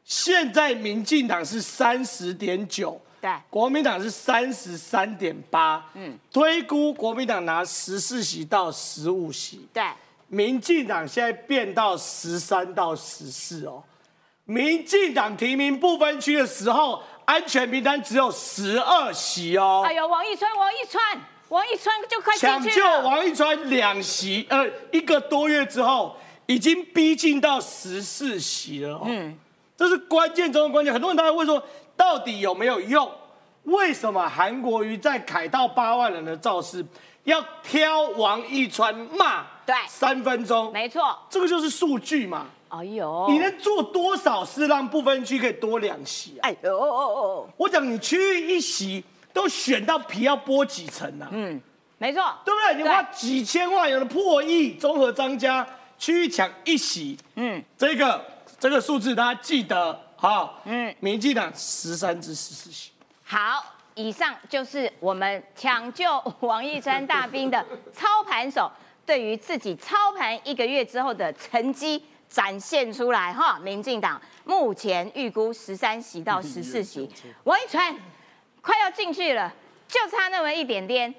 [0.04, 3.00] 现在民进党是三十点九。
[3.22, 9.84] 对，国民党是三十三点八，嗯，推估国民党拿十四席到十五席，对，
[10.30, 13.84] 民进党现在变到十三到十四哦。
[14.45, 19.91] 民进党提名不分区的时候，安全名单只有十二席哦哎。
[19.91, 22.82] 呦，王一川，王一川，王一川就快抢救。
[23.02, 26.15] 王一川两席，呃，一个多月之后，
[26.50, 29.02] 已经逼近到十四席了哦。
[29.06, 29.38] 嗯，
[29.78, 30.92] 这是关键中的关键。
[30.92, 31.64] 很多人都在问说，
[31.96, 33.08] 到底有没有用？
[33.66, 36.84] 为什么韩国瑜在凯到八万人的造势，
[37.24, 39.46] 要挑王一川骂？
[39.64, 41.16] 对三分钟，没错。
[41.30, 42.48] 这个就是数据嘛。
[42.70, 46.50] 哎呦，你能做多少事让不分区可以多两席啊？
[46.50, 51.30] 哎呦哦哦哦，我讲你区域一席都选到皮要剥几层啊？
[51.32, 51.62] 嗯，
[52.00, 52.82] 没错，对不对？
[52.82, 55.64] 你花几千万，有的破亿，综合张家
[56.00, 58.26] 区域抢一席，嗯，这个
[58.58, 60.62] 这个数字大家记得好。
[60.64, 60.88] 嗯。
[60.88, 62.92] 嗯，民进党十三至十四席，
[63.26, 63.64] 好，
[63.96, 68.72] 以上就是我们抢救王一川大兵的操盘手
[69.06, 73.60] 对于自己操盘一个月之后的成绩展现出来哈。
[73.60, 77.10] 民进党目前预估十三席到十四席，
[77.44, 77.94] 王一川
[78.62, 79.54] 快要进去了，
[79.86, 81.14] 就差那么一点点，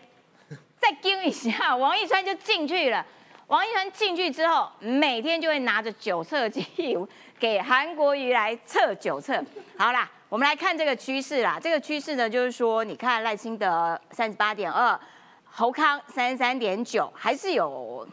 [0.79, 3.05] 再盯一下，王一川就进去了。
[3.50, 6.96] 王一川进去之后，每天就会拿着酒测器
[7.36, 9.44] 给韩国瑜来测酒测。
[9.76, 11.58] 好啦，我们来看这个趋势啦。
[11.60, 14.96] 这个趋势呢，就是说，你看赖清德三十八点二，
[15.44, 18.06] 侯康三十三点九，还是有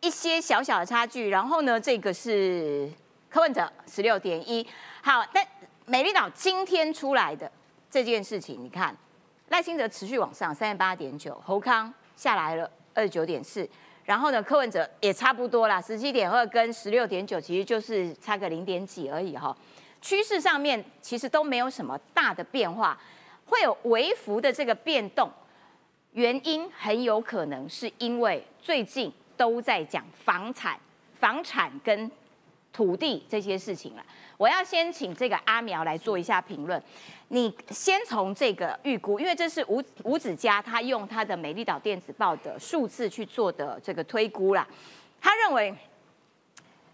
[0.00, 1.28] 一些小小的差距。
[1.28, 2.90] 然后呢，这个是
[3.28, 4.66] 柯文哲十六点一。
[5.02, 5.46] 好，但
[5.84, 7.52] 美丽岛今天出来的
[7.90, 8.96] 这件事情，你看
[9.50, 13.68] 赖清德持续往上，三十八点九，侯康下来了二十九点四。
[14.04, 19.56] 然后呢，柯文哲也差不多啦，十七点二跟十六点九，其实就是差个零点几而已哈。
[20.00, 22.98] 趋势上面其实都没有什么大的变化，
[23.46, 25.30] 会有微幅的这个变动，
[26.12, 30.76] 原因很有可能是因为最近都在讲房产、
[31.14, 32.10] 房产跟
[32.72, 34.04] 土地这些事情了。
[34.36, 36.82] 我要先请这个阿苗来做一下评论。
[37.28, 44.66] 你先从这个预估，因为这是吴吴子嘉他用他的美丽岛电子报的数字去做的这个推估啦。
[45.20, 45.74] 他认为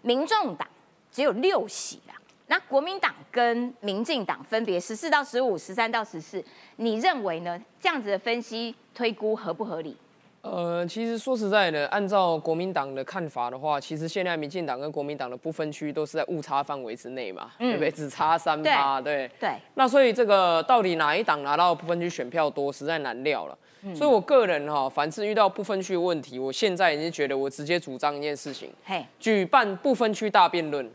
[0.01, 0.67] 民众党
[1.11, 2.13] 只有六席啦，
[2.47, 6.43] 那国民党跟民进党分别十四到十五、十三到十四。
[6.77, 7.59] 你认为呢？
[7.81, 9.97] 这样子的分析推估合不合理？
[10.41, 17.91] 呃，其实说实在的，按照国民党的看法的话，其实现在民进党跟国民党的不分区都是在误差范围之内嘛，对不对？
[17.91, 19.29] 只差三趴，对。
[19.39, 23.57] 对，那所以这个到底哪一党拿到不分区选票多，实在难料了。
[23.93, 30.89] 所以我个人哈，凡是遇到不分区的问题，我现在已经觉得我直接主张一件事情，嘿，举办不分区大辩论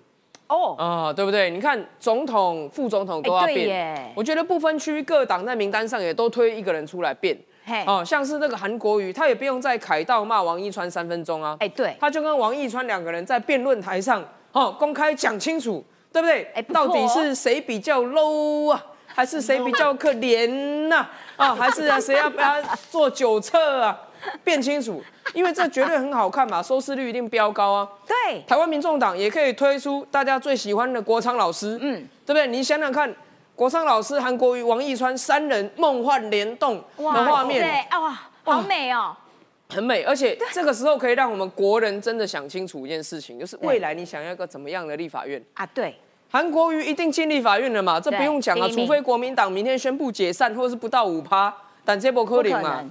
[0.49, 1.49] 哦，啊，对不对？
[1.51, 7.37] 你看总统、副总统都要哎对辩，我觉得不分区各党在名单上也都推一个人出来辩。
[7.65, 14.23] 嘿，哦，像是那个韩国瑜，他也不用在凯道骂王一川三分钟啊，哎，对，他就跟王一川两个人在辩论台上，
[14.53, 16.45] 哦，公开讲清楚，对不对？
[16.55, 21.55] 哎到底是谁比较 low 啊，还是谁比较可怜呐、啊？
[21.57, 23.99] 还是啊谁要不要做酒测啊？
[24.43, 25.03] 变清楚，
[25.35, 27.89] 因为这绝对很好看嘛，收视率一定飙高啊。
[28.07, 32.47] 对，台湾民众党也可以推出大家最喜欢的国昌老师，嗯，对不对？
[32.47, 33.15] 你想想看，
[33.57, 39.17] 国昌老师、韩国瑜、王一川三人梦幻联动的画面，对，哇，好美哦，
[39.69, 45.43] 很美，而且这个时候可以让我们国人真的想清楚一件事情，就是未来你想要一个怎么样的立法院？
[45.55, 45.95] 啊，对，
[46.31, 52.91] 韩国瑜一定进立法院了嘛，这不用讲啊，除非国民党明天宣布解散，或者是不到五趴，但这波科林嘛能，，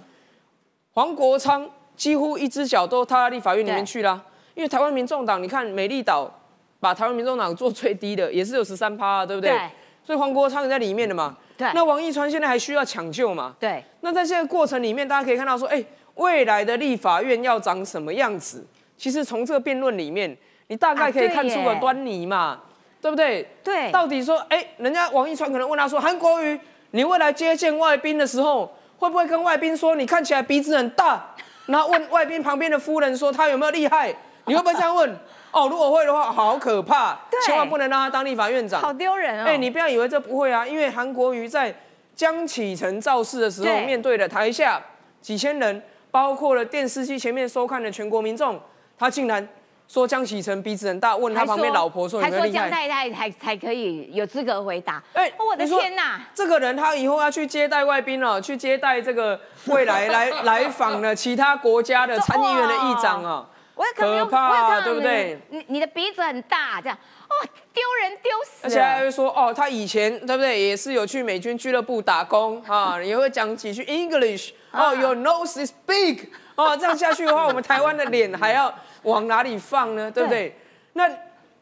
[0.93, 4.21] 黄国昌几乎一只脚都踏到立法院里面去啦。
[4.56, 6.32] 因为台湾民众党，你看美丽岛
[6.80, 9.52] 把台湾民众党做最低的，也是有十三趴啊，对不对？
[9.52, 9.69] 对
[10.04, 11.38] 所以黄国昌也在里面的嘛。
[11.56, 13.56] 对那王一川现在还需要抢救嘛？
[13.60, 15.84] 对，那在这个过程里面，大家可以看到说，哎、
[16.16, 18.66] 未来的立法院要长什么样子？
[18.98, 20.36] 其实从这个辩论里面，
[20.68, 22.62] 你大概可以看出个端倪嘛，
[23.02, 23.48] 对不对？
[23.63, 26.60] 对到底说，哎、人家王一川可能问他说，韩国瑜，
[26.92, 31.24] 你未来接见外宾的时候，会不会跟外宾说你看起来鼻子很大？
[31.68, 34.13] 然后问外宾旁边的夫人说他有没有厉害？
[34.46, 35.16] 你会不会这样问？
[35.54, 38.82] 哦，如果会的话，好可怕，千万不能让他当立法院长。
[38.82, 41.74] 好丢人哦，哎、你不要以为这不会啊，因为韩国瑜在
[42.16, 44.82] 江启臣造势的时候，对面对了台下
[45.22, 48.60] 几千人，包括了电视机前面收看的全国民众，
[48.98, 49.48] 他竟然
[49.88, 52.70] 说江启臣鼻子很大，问他旁边老婆说有还说江没有厉害。
[52.72, 63.48] 太太才才可以有资格回答，哎哦我的天哪，这个人他以后要去接待外宾了，去接待这个未来来来访的其他国家的参议院的议长啊。
[63.76, 65.58] 我可能有可怕对不对你？
[65.58, 67.34] 你你的鼻子很大，这样哦，
[67.74, 80.12] 丢人丢死，而且还会说哦，他以前对不对，也是有去美军俱乐部打工啊， 也会讲几句 English 啊哦，Your nose is big 哦，这样下去的话， 我们台湾的脸还要往哪里放呢？
[80.12, 80.56] 对不对？
[80.94, 81.10] 那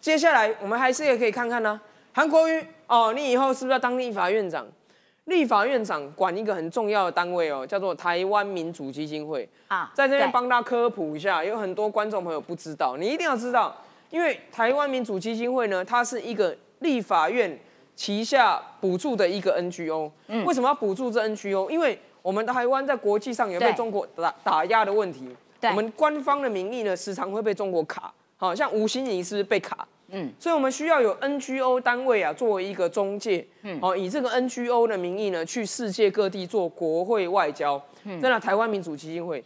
[0.02, 1.80] 接下来我们还是也可以看看呢、
[2.14, 4.68] 韩国瑜哦，你以后是不是要当立法院长？
[5.26, 9.48] 立法院长管一个很重要的单位哦，叫做台湾民主基金会。
[9.68, 13.76] 啊在这边对帮大家科普一下，有很多观众朋友不知道，你一定要知道，
[14.10, 17.58] 因为台湾民主基金会呢，它是一个立法院
[17.96, 20.12] 旗下补助的一个 NGO。
[20.46, 21.70] 为什么要补助这 NGO？
[21.70, 25.30] 因为我们台湾在国际上有被中国打打压的问题，
[25.62, 28.12] 我们官方的名义呢，时常会被中国卡。
[28.38, 29.88] 好像吴欣怡是不是被卡？
[30.12, 37.82] 嗯，所以我们需要有 NGO 单位啊，作为一个中介，嗯，哦，以这个 NGO 的名义呢，去世界各地做国会外交。
[38.04, 39.44] 嗯，在那台湾民主基金会，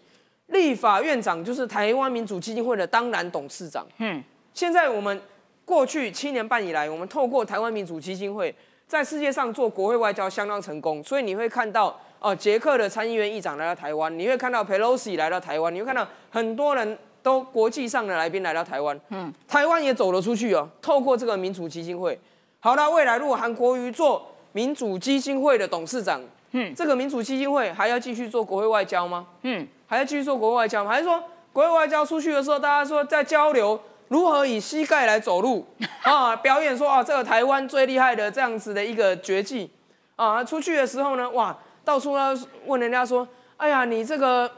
[0.48, 3.86] 立法院长就是台湾民主基金会的当然董事长。
[4.00, 4.24] 嗯，
[4.54, 5.22] 现在我们
[5.64, 8.54] 过去七年半以来，我们透过台湾民主基金会
[8.88, 19.02] 在世界上做国会外交相当成功，所以你会看到哦，捷克的参议院议长来到台湾，你会看到 Pelosi 来到台湾，你会看到很多人都国际上的来宾来到台湾。
[19.10, 22.20] 嗯，台湾也走了出去哦，透过这个民主基金会。
[22.60, 29.26] 好了，未来如果韩国瑜做民主基金会的董事长，嗯，这个民主基金会还要继续做国会外交吗？
[29.42, 30.92] 嗯，还要继续做国会外交吗？
[30.92, 31.20] 还是说
[31.52, 35.66] 国会外交出去的时候，大家说在交流如何以膝盖来走路
[36.06, 39.68] 啊，表演说啊，这个台湾最厉害的这样子的一个绝技
[40.16, 44.52] 啊，出去的时候呢，哇，到处要问人家说，哎呀，你这个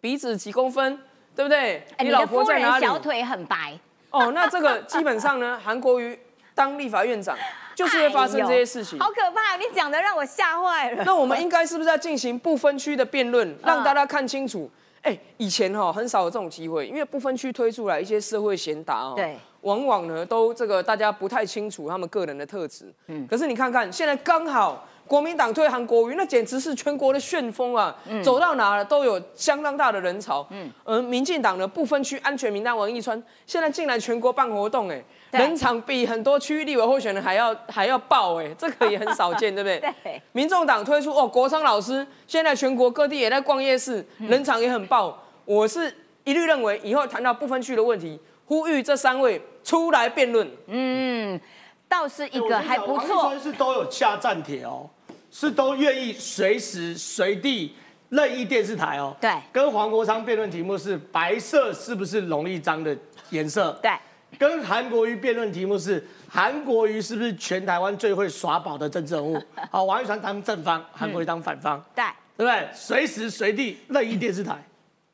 [0.00, 0.98] 鼻子几公分，
[1.34, 1.84] 对不对？
[1.96, 2.84] 哎你老婆在哪里？
[2.84, 3.78] 小腿很白，
[4.10, 6.18] 哦，那这个基本上呢，韩国瑜
[6.54, 7.36] 当立法院长
[7.74, 8.98] 就是会发生这些事情。
[8.98, 9.56] 好可怕！
[9.56, 11.02] 你讲的让我吓坏了。
[11.04, 14.70] 那我们应该是不是要进行不分区的辩论，让大家看清楚？
[15.02, 22.92] 哎、以前哈、很少有这种机会，因为不分区推出来一些社会贤达哦，对，往往呢都这个大家不太清楚他们个人的特质。
[23.06, 27.92] 嗯，可是你看看现在刚好国民党推韩国瑜，那简直是全国的旋风啊！
[28.22, 30.46] 走到哪了都有相当大的人潮。
[30.50, 35.02] 嗯，而民进党的不分区安全名单王义川，现在竟然全国办活动、哎，
[35.32, 39.80] 人场比很多区域立委候选人还要还要爆、哎，这个也很少见，对不对？
[40.04, 45.20] 对，民众党推出哦，国昌老师现在全国各地也在逛夜市，人场也很爆。
[45.44, 45.92] 我是
[46.22, 50.48] 一律认为以后谈到不分区的问题，呼吁这三位出来辩论。
[50.68, 51.40] 嗯，
[51.88, 53.40] 倒是一个还不错讲王一川。
[53.40, 54.88] 是都有下站帖哦，
[55.30, 57.74] 是都愿意随时随地
[58.08, 62.96] 任意电视台哦，对跟黄国昌辩论题目是白色是不是容易脏的
[63.30, 63.78] 颜色？
[63.82, 63.92] 对，
[64.38, 69.40] 跟韩国瑜辩论题目是韩国瑜是不是全台湾最会耍宝的政治人物？
[69.70, 72.04] 好，王一传当正方，韩国瑜当反方，对。
[72.36, 72.68] 对不对？
[72.72, 74.56] 随时随地任意电视台。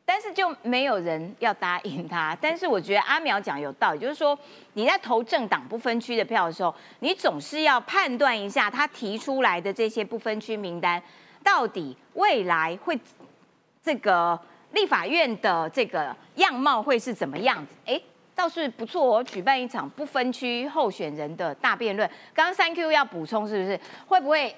[0.09, 2.34] 但是就没有人要答应他。
[2.40, 4.38] 但是我觉得阿苗讲有道理，就是说
[4.74, 11.02] 你在投政党不分区的票的时候，你总是要判断一下他提出来的这些不分区名单，
[11.42, 12.98] 到底未来会
[13.82, 14.40] 这个
[14.72, 17.74] 立法院的这个样貌会是怎么样子？
[17.86, 18.00] 哎，
[18.34, 22.09] 倒是不错哦，举办一场不分区候选人的大辩论。
[22.32, 23.80] 刚刚三 Q 要补充是不是？
[24.07, 24.54] 会不会？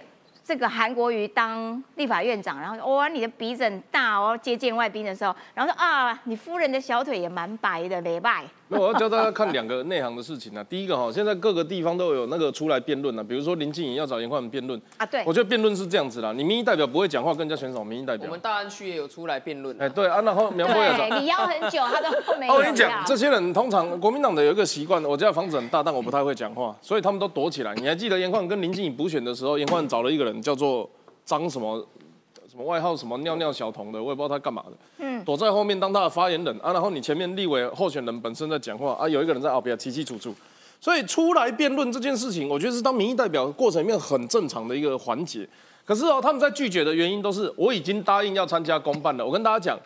[0.49, 8.47] 这个韩国瑜当立法院长，然后哇，你的鼻子很大哦，接见外宾的时候，然后说啊，你夫人的小腿也蛮白的，没拜。
[8.69, 10.63] 那我要教大家看两个内行的事情啊。
[10.65, 18.27] 第一个哈，现在各个地方都有那个出来辩论啊，比如说林静怡要找严焕文辩论啊，对，我觉得辩论是这样子啦，你民意代表不会讲话，更加选手民意代表。
[18.27, 19.77] 我们大安区也有出来辩论。
[19.81, 21.19] 哎，对啊，然后苗博也找。
[21.19, 22.53] 你要很久，他都没有。
[22.55, 27.75] 我跟你讲，这些人通常国民党的有一个习惯，我家房子很大，但我不太会讲话，所以他们都躲起来。
[27.77, 30.89] 你还记得严焕跟林静怡补选的时候，严焕找了一个人叫做
[31.25, 31.87] 张什么？
[32.65, 34.73] 外号什么尿尿小童的，我也不知道他干嘛的。
[34.99, 40.35] 嗯，躲在后面当他的发言人啊，然后你前面立委候选人本身在讲话啊，有一个人在后边清清楚楚。
[40.81, 45.49] 所以出来辩论这件事情，我觉得是当民意代表过程里面很正常的一个环节。
[45.85, 49.27] 可是哦，他们在拒绝的原因都是我已经答应要参加公办了。
[49.27, 49.79] 我跟大家讲，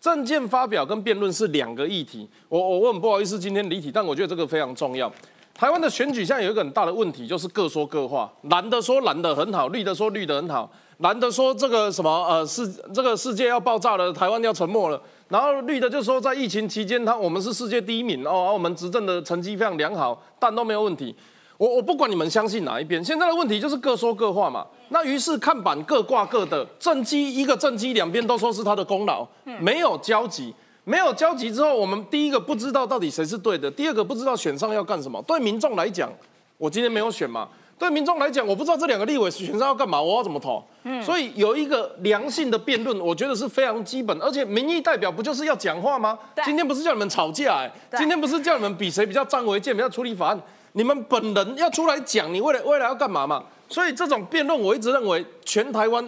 [0.00, 2.28] 证件发表跟辩论是两个议题。
[2.48, 5.12] 我我我很不好意思今天离题，但我觉得这个非常重要。
[5.54, 10.68] 台湾的选举现在有一个很大的问题，就是各说各话，蓝的说蓝的很好，绿的说绿的很好。
[11.00, 15.00] 蓝的说这个什么呃世这个世界要爆炸了，台湾要沉没了。
[15.28, 21.14] 然后绿的就说在疫情期间，他我们是世界第一名哦，我们执政的成绩非常良好，但都没有问题。
[21.56, 24.66] 我我不管你们相信哪一边，现在的问题就是各说各话嘛。
[24.88, 29.26] 那于是看板各挂各的，政绩一个政绩两边都说是他的功劳，
[29.60, 35.22] 没有交集，没有交集之后，我们第一个不知道到底谁是对的，第二个不知道选上要干什么。
[35.26, 36.10] 对民众来讲，
[36.58, 37.48] 我今天没有选嘛。
[37.80, 40.62] 对民众来讲，我不知道这两个立委选上要干嘛，我要怎么投？
[40.82, 44.14] 嗯，所以有一个良性的辩论，我觉得是非常基本。
[44.20, 46.18] 而且民意代表不就是要讲话吗？
[46.44, 50.38] 今天不是叫你们吵架，哎，今天不是叫你们比谁比较占为建，比较处理法案。
[50.72, 53.42] 你们本人要出来讲，你未来未来要干嘛嘛？
[53.66, 56.06] 所以这种辩论，我一直认为全台湾，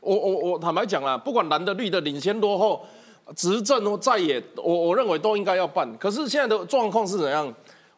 [0.00, 2.82] 我我我坦白讲啦，不管蓝的绿的领先落后，
[3.36, 5.86] 执政或在野，我我认为都应该要办。
[5.98, 7.52] 可是现在的状况是怎样？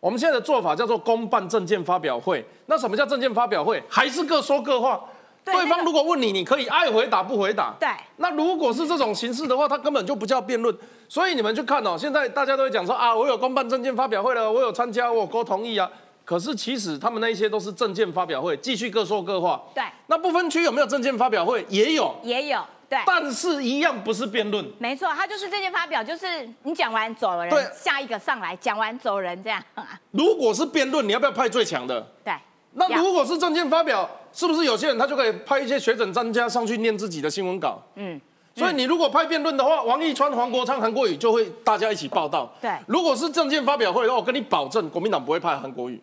[0.04, 2.44] 我们现在的做法叫做公办证件发表会。
[2.66, 3.82] 那什么叫证件发表会？
[3.88, 5.02] 还是各说各话。
[5.42, 7.74] 对方如果问你，你可以爱回答不回答。
[7.80, 7.88] 对。
[8.18, 10.76] 那如果是这种形式的话，它根本就不叫辩论。
[11.08, 15.90] 所以你们去看哦，现在大家都会讲说啊，我有公办证件发表会了，我有参加，我沟同意啊。
[16.22, 19.58] 可是其实他们那一些都是证件发表会，继续各说各话。
[19.74, 19.82] 对。
[20.08, 21.64] 那不分区有没有证件发表会？
[21.70, 22.14] 也有。
[22.22, 22.60] 也有。
[22.94, 24.64] 对，但是一样不是辩论。
[24.78, 29.60] 没错，他就是这件发表，就是你讲完走人，对，下一个上来讲完走人这样。
[30.12, 32.00] 如果是辩论，你要不要派最强的？
[32.24, 32.32] 对。
[32.74, 37.82] 那如果是证件发表，是不是有些人他就可以派一些学者专家上去念自己的新闻稿？
[37.96, 38.20] 嗯。
[38.54, 42.48] 所以你如果派辩论的话，王义川、黄国昌、韩国瑜就会大家一起报道。
[42.60, 42.70] 对。
[42.86, 46.00] 如果是证件发表会，我跟你保证，国民党不会派韩国瑜。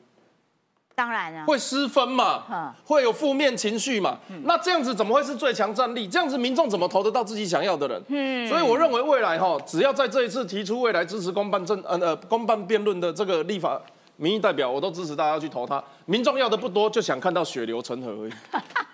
[1.02, 6.08] 当然了，会失分嘛，会有负面情绪嘛，那这样子怎么会是最强战力？
[6.08, 8.00] 这样子民众怎么投得到自己想要的人？
[8.10, 13.82] 嗯，所以我认为未来哈，只要在这一次提出未来支持公办政呃呃公办辩论的这个立法
[14.18, 15.84] 民意代表，我都支持大家去投他。
[16.06, 18.32] 民众要的不多，就想看到血流成河而已。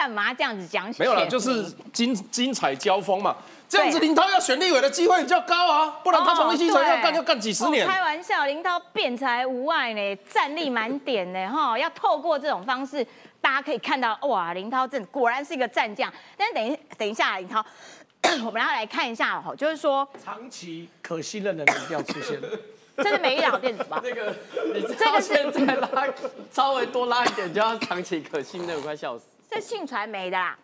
[0.00, 0.90] 干嘛这样子讲？
[0.98, 3.36] 没有了，就是精精彩交锋嘛。
[3.68, 7.86] 这样子林涛要选立委的机会比较高啊，不然他从一期才要干要干几十年。
[7.86, 13.06] 开玩笑，林涛辩才无碍呢，战力满点呢，哈，要透过这种方式，
[13.42, 16.10] 大家可以看到，哇，林涛这果然是一个战将。
[16.34, 17.62] 但是等一等一下，林涛，
[18.46, 22.48] 我们要来看一下哈，就是说长期可信任的民调出现了，
[22.96, 24.00] 这是美老电子吧？
[24.02, 24.34] 那个
[24.74, 26.06] 你这个现在拉
[26.50, 29.26] 稍微多拉一点就要长期可信任，我快笑死。
[29.50, 30.56] 这信传媒的啦，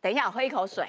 [0.00, 0.88] 等一下我喝一口水。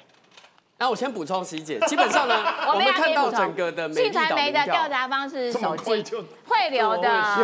[0.78, 2.34] 那我先补充，徐姐，基本上呢，
[2.68, 6.04] 我们看到整个的信传媒的调查方式，手机
[6.46, 7.36] 汇流的，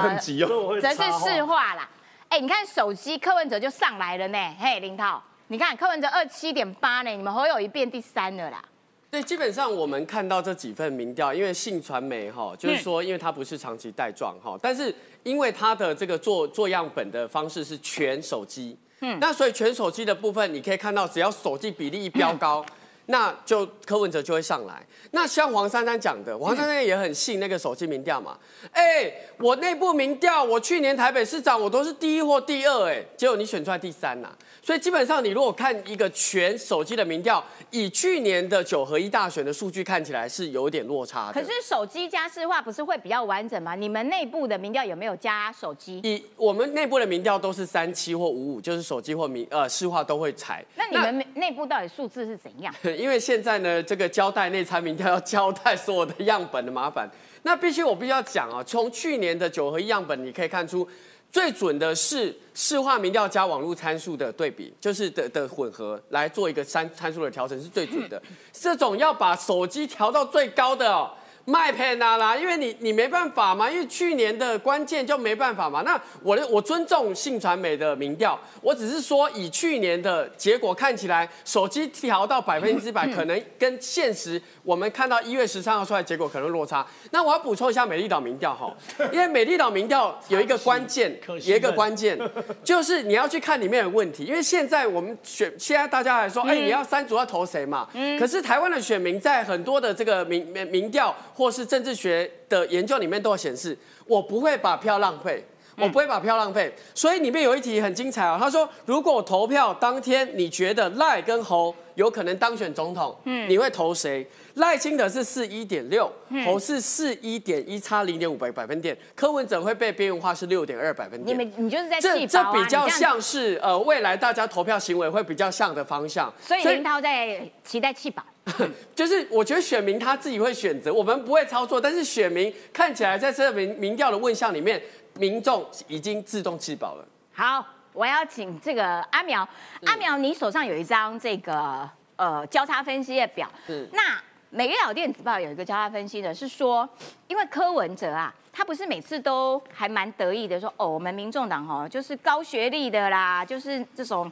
[0.82, 1.88] 则是市话啦。
[2.30, 8.64] 哎，你看手机柯文哲就上来了呢，嘿，林涛，你看柯文哲二七点八呢，你们侯友一变第三了啦。
[9.12, 14.94] 对，基本上我们看到这几份民调，因为信传媒哈，就是说，因为它不是长期带状哈，但是
[15.24, 22.66] 因为它的这个做做样本的方式是全手机，嗯，那所以全手机的部分，你可以看到，只要手机比例一飙高。
[23.08, 24.86] 那就柯文哲就会上来。
[25.12, 28.38] 那像黄珊珊讲的，黄珊珊也很信那个手机民调嘛。
[28.72, 34.30] 哎，我内部民调，我去年台北市长我都是第一或第二，哎，结果你选出来第三呐。
[34.62, 37.42] 所以基本上，你如果看一个全手机的民调，
[37.72, 41.34] 以去年的九合一大选的数据看起来是有点落差的。
[41.34, 43.76] 可是手机加市话不是会比较完整吗？
[43.76, 46.02] 你们内部的民调有没有加手机？
[46.04, 50.66] 以我们内部的民调都是三七或五五，就是手机或民呃市话都会采。
[50.76, 52.74] 那你们内部到底数字是怎样？
[52.98, 57.08] 因为现在呢，这个交代内参民调要交代所有的样本的麻烦，
[57.44, 60.88] 那必须我必须要讲啊，从去年的九合一样本你可以看出。
[61.30, 68.20] 最准的是市化民调加网络参数的对比，就是的的混合来做一个参参数的调整是最准的。
[68.54, 71.12] 这种要把手机调到最高的哦。
[71.50, 75.82] 卖片啊啦，因为你你没办法嘛，因为去年的关键就没办法嘛。
[75.84, 86.86] 那我的我尊重信传媒的民调，我只是说以去年的结果看起来，手机调到百分之百，可能跟现实我们看到一月十三号出来结果可能落差。
[87.12, 88.76] 那我要补充一下美丽岛民调哈，
[89.14, 92.20] 因为美丽岛民调有一个关键，有一个关键
[92.62, 97.88] 就是你要去看里面的问题，因为现在我们选现在大家还说，哎，你要三组要投谁嘛？
[97.94, 98.20] 嗯。
[98.20, 101.16] 可是台湾的选民在很多的这个民民民调。
[101.38, 103.78] 或是政治学的研究里面都有显示，
[104.08, 105.46] 我不会把票浪费，
[105.78, 106.74] 我不会把票浪费。
[106.96, 114.26] 所以里面有一题很精彩啊，他说如果投票当天你觉得赖跟侯有可能当选总统，嗯，你会投谁？
[114.56, 116.12] 赖清德是四一点六，
[116.44, 118.98] 侯是四一点一，差零点五百百分点。
[119.14, 121.38] 柯文哲会被边缘化是六点二百分点。
[121.38, 126.34] 你们你就是在这这比较像是呃未来大家投票行为会比较像的方向。
[126.42, 128.24] 所以林涛在期待弃保。
[128.96, 134.82] 就是我觉得选民他自己会选择，我们不会操作，但是选民看起来在这民民调的问项里面，
[135.16, 137.06] 民众已经自动弃保了。
[137.34, 139.48] 好，我要请这个阿苗，
[139.86, 143.50] 阿苗，你手上有一张这个呃交叉分析的表。
[143.66, 143.88] 是。
[143.92, 144.20] 那
[144.50, 146.88] 美丽岛电子报有一个交叉分析的，是说，
[147.28, 154.32] 因为柯文哲啊，他不是每次都还蛮得意的说，哦，我们民众党哦，就是高学历的啦，就是这种。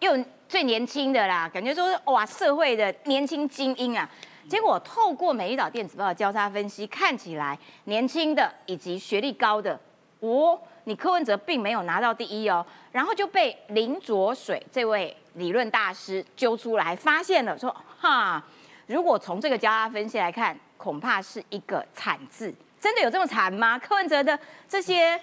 [0.00, 0.12] 又
[0.48, 4.08] 最年轻的啦，感觉说哇，社会的年轻精英啊。
[4.48, 9.78] 结果透过美丽岛电子报的交叉分析，看起来年轻的以及学历高的，
[10.18, 12.66] 哦，你柯文哲并没有拿到第一哦。
[12.90, 18.42] 然后就被林卓水这位理论大师揪出来，发现了说哈，
[18.86, 22.52] 如果从这个交叉分析来看，恐怕是一个惨字。
[22.80, 23.78] 真的有这么惨吗？
[23.78, 24.36] 柯文哲的
[24.66, 25.20] 这些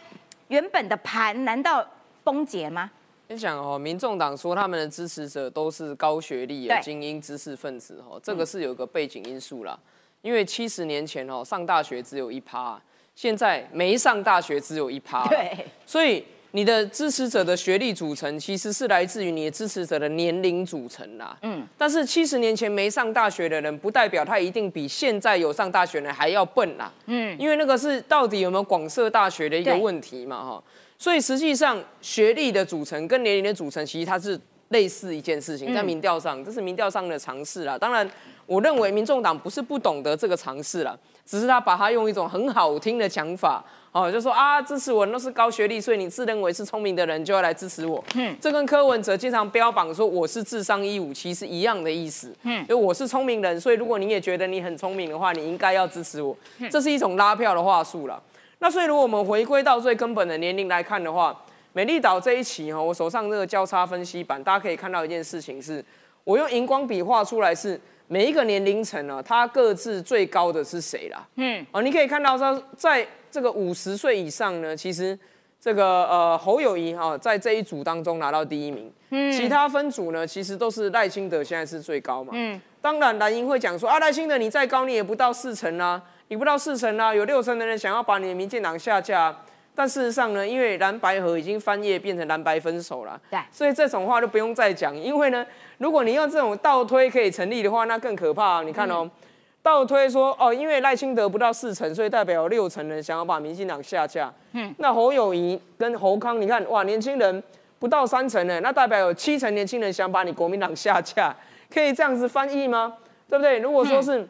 [0.47, 1.85] 原本的盘，难道
[2.23, 2.89] 崩解吗？
[3.29, 9.77] 你想哦，民众党说他们的支持者都是高学历的精英知识分子哦，这个是有个背景因素啦。
[10.21, 12.81] 因为七十年前哦，上大学只有一趴，
[13.15, 15.27] 现在没上大学只有一趴。
[15.27, 21.37] 对，所以你的支持者的学历组成其实是来自于你的支持者的年龄组成啦。
[21.41, 26.91] 嗯，但是七十年前没上大学的人，不代表他一定比现在有上大学的人还要笨啦。
[27.07, 30.63] 嗯，因为那个是到底有没有广设大学的一个问题嘛，哈。
[30.97, 34.39] 所以实际上，学历的组成跟年龄的组成，其实它是
[34.69, 37.77] 类似一件事情，在民调上，这是民调上的尝试啦。
[37.77, 38.09] 当然，
[38.45, 48.03] 我认为民众党不是不懂得这个尝试啦，只是他把它用一种很好听的讲法，哦，就说啊，支持我都是高学历，所以你自认为是聪明的人就要来支持我。
[48.15, 52.35] 嗯，这跟柯文哲经常标榜说我是智商一五七是一样的意思。
[52.41, 56.35] 嗯，就我是聪明人，所以如果你也觉得你很聪明的话，你应该要支持我。
[56.71, 58.21] 这是一种拉票的话术了。
[58.59, 61.35] 那所以，如果我们回归到最根本的年龄来看的话，
[61.73, 65.83] 美丽岛这一期哈，我手上这个交叉分析版，大家可以看到一件事情是，
[66.23, 71.27] 我用荧光笔画出来是每一个年龄层呢，它各自最高的是谁啦？
[71.35, 75.17] 嗯，哦，你可以看到说，在这个五十岁以上呢，其实
[75.61, 86.01] 这个呃侯友谊哈，在这一组当中拿到第一名，嗯，其他分组呢，其实都是赖清德现在是最高嘛，嗯，当然蓝营会讲说啊，赖清德你再高你也不到四成啊。
[86.29, 89.33] 你不到四成啦，有六成的人想要把你的民进党下架，
[89.73, 94.93] 但事实上呢，因为蓝白河已经翻页变成蓝白分手了，对，所以这种话就不用再讲。
[94.93, 95.45] 因为呢，
[95.77, 98.61] 如果你用这种倒推可以成立的话，那更可怕。
[98.63, 99.09] 你看哦，
[99.61, 104.29] 倒推说哦，因为赖清德不到四成，所以代表有六成人想要把民进党下架。
[104.51, 107.41] 嗯，那侯友谊跟侯康，你看哇，年轻人
[107.79, 111.33] 不到三成呢，那代表有七成年轻人想把你国民党下架，
[111.73, 112.95] 可以这样子翻译吗？
[113.29, 113.59] 对不对？
[113.59, 114.27] 如果说是。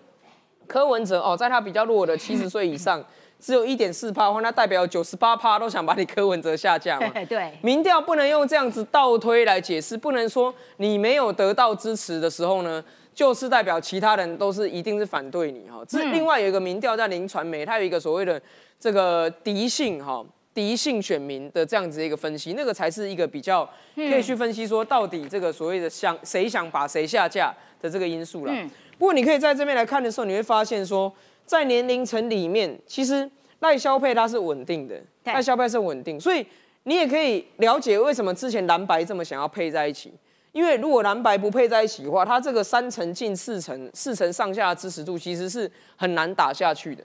[0.68, 3.04] 柯文哲哦，在他比较弱的七十 岁以上，
[3.40, 7.08] 只有一点四趴的话，那代表九十八趴都想把你柯文哲下架嘛？
[7.28, 15.84] 对，民调不能用这样子倒推来解释，不能说你没有得到支持的时候呢，就是代表其他人都是一定是反对你哈。
[15.88, 18.42] 这另外有一个民调在林传媒，它有一个所谓的
[18.80, 20.24] 这个敌性哈。
[20.54, 23.64] 敌性选民的这样子一个分析，那个才是一个比较
[23.96, 28.52] 可以去分析说到底这个所谓的想谁想把谁下架的这个因素了。
[28.52, 31.12] 嗯不过你可以在这边来看的时候，你会发现说，
[31.46, 33.30] 在年龄层里面，其实
[33.60, 36.46] 赖萧配它是稳定的，对赖萧配是稳定，所以
[36.84, 40.14] 你也可以了解为什么之前蓝白这么想要配在一起。
[40.54, 47.04] 因为如果蓝白不配在一起的话，它这个三成近四成、四成上下的支持度其实是很难打下去的。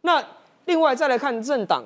[0.00, 0.20] 那
[0.64, 1.84] 另外再来看政党，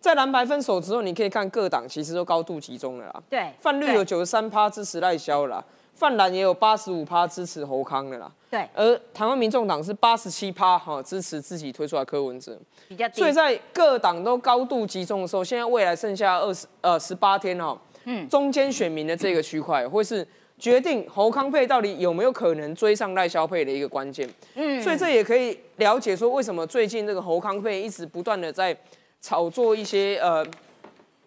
[0.00, 3.22] 在蓝白分手之后，你可以看各党其实都高度集中了啦。
[3.28, 5.64] 对，泛绿有九十三趴支持赖萧了啦，
[5.98, 8.30] 泛蓝也有八十五趴支持侯康的啦。
[8.48, 8.68] 对。
[8.72, 13.18] 而台湾民众党是八十七趴哈支持自己推出来柯文哲，比较低。
[13.18, 20.26] 所以在各党都高度集中的时候，现在未来剩下二十呃十八天哈，嗯，中间选民的这个区块会是
[20.56, 28.76] 决定侯康配到底有没有可能追上赖萧配的一个关键，嗯，所以这也可以了解说为什么最近这个侯康配一直不断的在
[29.20, 30.46] 炒作一些呃，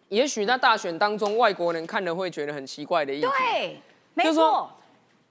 [0.10, 3.78] 也许在大选当中外国人看了会觉得很奇怪的议题，对，
[4.14, 4.72] 没就是说错，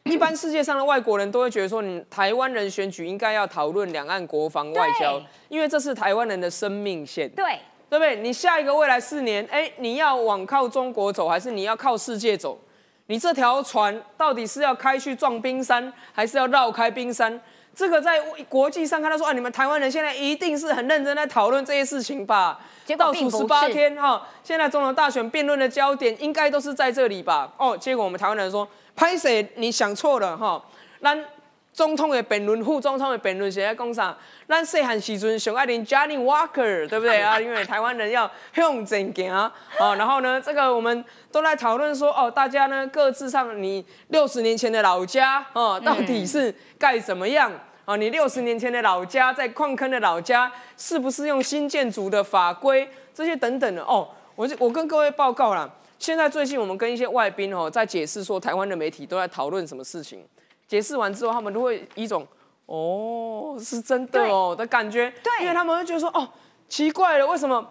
[0.04, 7.58] 一般世界上的外国人都会觉得说，你台湾人选举应该要讨论两岸国防外交，因为这是台湾人的生命线，对，
[7.88, 8.16] 对不对？
[8.16, 12.58] 你下一个未来四年，哎，你要往靠中国走，还是你要靠世界走？
[13.06, 17.40] 你这条船到底是要开去撞冰山，还是要绕开冰山？
[17.80, 22.60] 这个在国际上看到说啊，你们台湾人现在一定是很认真在讨论这些事情吧？
[22.84, 27.50] 结果倒数十八天哈，现在总统大选辩论的焦点应该都是在这里吧？
[27.56, 29.50] 哦，结果我们台湾人说，拍谁？
[29.54, 30.62] 你想错了哈，
[31.00, 31.24] 咱
[31.72, 34.14] 总统的辩论、副总统的辩论是在讲啥？
[34.46, 37.40] 咱细汉时阵上爱听 Johnny Walker，对不对啊？
[37.40, 39.50] 因为台湾人要向前行啊。
[39.78, 41.02] 然后呢，这个我们
[41.32, 47.50] 都在讨论说，哦，大家呢各自上你六十年前的老家哦，到底是该怎么样？
[47.84, 53.82] 啊，你六十年前的老家，在矿坑的老家，是不是用新建筑的法规这些等等的？
[53.82, 55.68] 哦，我就我跟各位报告啦，
[55.98, 60.24] 现在最近我们跟一些外宾哦，在解释说台湾的媒体都在讨论什么事情，
[60.68, 62.26] 解释完之后，他们都会一种
[62.66, 65.42] 哦是真的哦的感觉，对。
[65.42, 66.28] 因为他们会觉得说哦
[66.68, 67.66] 奇怪了，为什么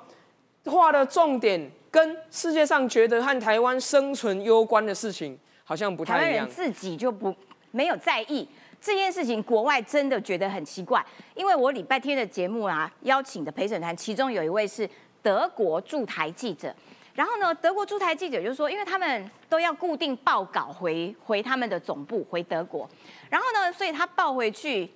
[0.65, 6.25] 画的重点跟世界上觉得和台湾生存攸关的事情好像不太一样。
[6.25, 6.49] 台湾人。
[6.49, 7.33] 自己就不
[7.71, 8.47] 没有在意
[8.81, 11.05] 这件事情，国外真的觉得很奇怪。
[11.35, 14.89] 因为我礼拜天的节目啊，邀请的陪审团，其中有一位是
[15.21, 16.73] 德国驻台记者。
[17.13, 22.89] 然后呢，德国驻台记者就说，因为他们都要固定报稿回回他们的总部，回德国。
[23.29, 24.89] 然后呢，所以他报回去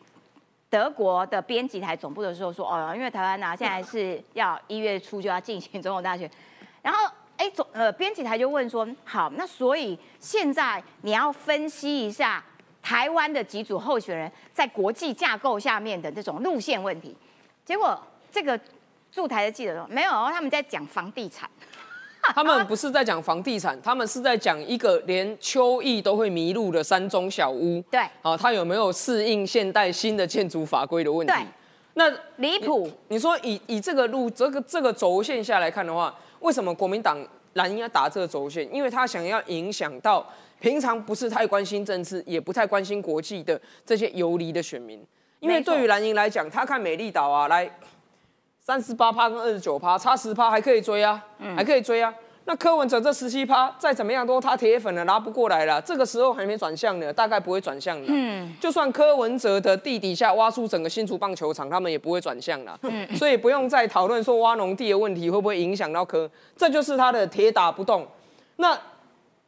[0.69, 6.29] 德国的编辑台总部的时候说，哦，因为台湾呢、现在是要一月初就要进行总统大选，
[6.81, 12.41] 然后哎总呃编辑台就问说，好，那所以现在你要分析一下
[12.83, 17.15] 台湾的几组候选人在国际架构下面的这种路线问题。
[17.65, 17.97] 结果
[18.29, 18.59] 这个
[19.11, 21.49] 驻台的记者说，没有，他们在讲房地产。
[22.35, 27.81] 他们不是在讲房地产， 他们是在讲一个连秋意都会迷路的山中小屋。
[27.91, 31.43] 对好、它有没有适应现代新的建筑法规的问题对？
[31.95, 37.17] 那离谱，你说以以这个路这个这个轴线下来看的话，为什么国民党
[37.53, 38.67] 蓝营要打这个轴线？
[38.73, 40.25] 因为他想要影响到
[40.59, 45.03] 平常不是太关心政治，也不太关心国际的这些游离的选民。
[45.39, 47.69] 因为对于蓝营来讲，他看美丽岛啊，来
[48.59, 51.21] 三十八趴跟二十九趴，差十趴还可以追啊，
[51.55, 52.13] 还可以追啊。
[52.45, 55.81] 那柯文哲这十七趴，再怎么样都他铁粉了，拉不过来了。
[55.81, 58.05] 这个时候还没转向呢，大概不会转向了。
[58.09, 62.77] 嗯，就算柯文哲的地底下挖出整个新竹棒球场，他们也不会转向了。
[62.81, 68.05] 嗯，所以不用再讨论说挖农地的问题会不会影响到柯，这就是他的铁打不动。
[68.57, 68.77] 那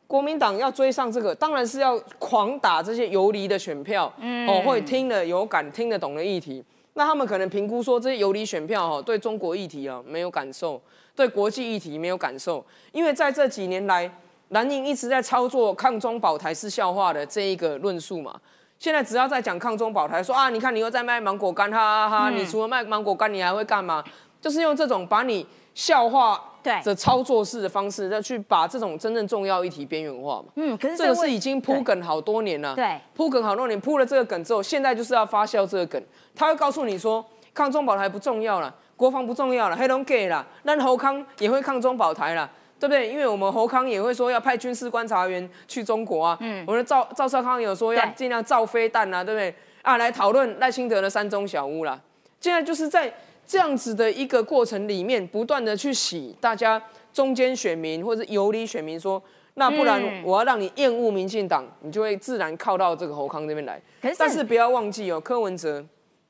[0.08, 6.64] 国民党要追上这个，当然是要狂打这些游离的选票，嗯哦，会听得有感、听得懂的议题。
[6.94, 10.82] 那他们可能评估说，这些游离选票哦，对中国议题啊没有感受，
[11.16, 14.12] 对国际议题没有感受，因为在这几年来，
[14.50, 18.36] 蓝营一直在操作抗中保台是笑话的这一个论述嘛。
[18.78, 22.30] 现在只要在讲抗中保台，说啊，你看你又在卖芒果干，哈哈哈！
[22.30, 24.04] 你除了卖芒果干，你还会干嘛？
[24.42, 30.50] 就是用这种把你笑话对的操作式的方式，再去把这种真正重要议题边缘化嘛。
[30.56, 32.76] 嗯，可是这个是已经铺梗好多年了。
[32.76, 36.04] 对铺梗好多年，铺了这个梗之后，现在就是要发酵这个梗。
[36.36, 42.50] 他会告诉你说，抗中保台不重要了，国防不重要了，黑龙给啦，那侯康也会抗中保台了。
[42.78, 43.10] 对不对？
[43.10, 46.38] 因为我们侯康也会说要派军事观察员去中国啊。
[46.42, 46.62] 嗯。
[46.68, 49.56] 我们的赵赵少康有说要对尽量造飞弹啊，对不对？
[49.82, 52.00] 啊，来讨论赖清德的山中小屋啦。
[52.42, 53.12] 现在就是在
[53.48, 56.80] 这样子的一个过程里面，不断的去洗大家
[57.14, 59.24] 中间选民或者是游离选民说，
[59.54, 63.82] 那不然嗯我要让你厌恶民进党，你就会自然靠到这个侯康这边来。
[64.02, 65.84] 可是但是不要忘记哦，柯文哲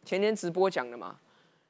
[0.05, 1.16] 前天直播讲的嘛，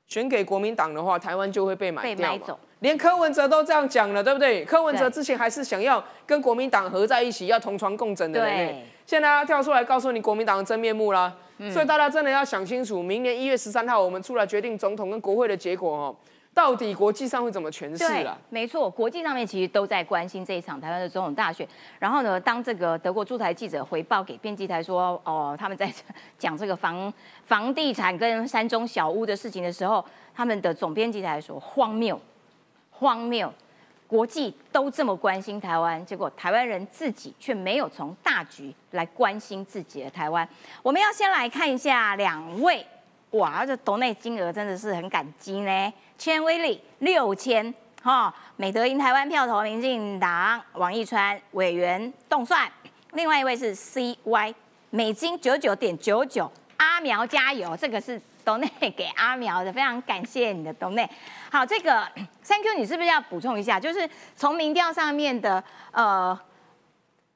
[0.08, 2.60] 选给国民党的话，台湾就会被买掉。
[2.80, 4.64] 连柯文哲都这样讲了，对不对？
[4.66, 8.76] 柯文哲之前还是想要跟国民党合在一起，要同床共枕的人。
[9.06, 16.16] 现在他跳出来告诉你国民党的真面目啦，嗯所以大家真的要想清楚，明年一月十三号我们出来决定总统跟国会的结果哦，
[16.56, 21.68] 到底国际上会怎么诠释对啦？，没错，国际上面其实都在关心这一场台湾的总统大选。
[22.00, 25.94] 然后呢，当这个德国驻台记者回报给编辑台说，哦，他们在
[26.40, 27.14] 讲这个房
[27.46, 30.04] 房地产跟山中小屋的事情的时候，
[30.34, 32.18] 他们的总编辑台说荒谬，
[32.90, 33.54] 荒谬。
[34.08, 40.48] 国际都这么关心台湾，结果台湾人自己却没有从大局来关心自己的台湾。
[40.84, 42.86] 我们要先来看一下两位，
[43.32, 45.94] 哇，这斗内金额真的是很感激呢。
[46.18, 52.72] 千威利六千，哈，美德赢台湾票投民进党，王义川委员动算，
[53.12, 54.54] 另外一位是 CY
[54.90, 61.08] 美金九九点九九，阿苗加油，这个是董内给阿苗的，非常感谢你的董内。
[61.52, 62.08] 好，这个
[62.42, 63.80] 三 Q 你是不是要补充一下？
[63.80, 65.62] 就是从民调上面的
[65.92, 66.38] 呃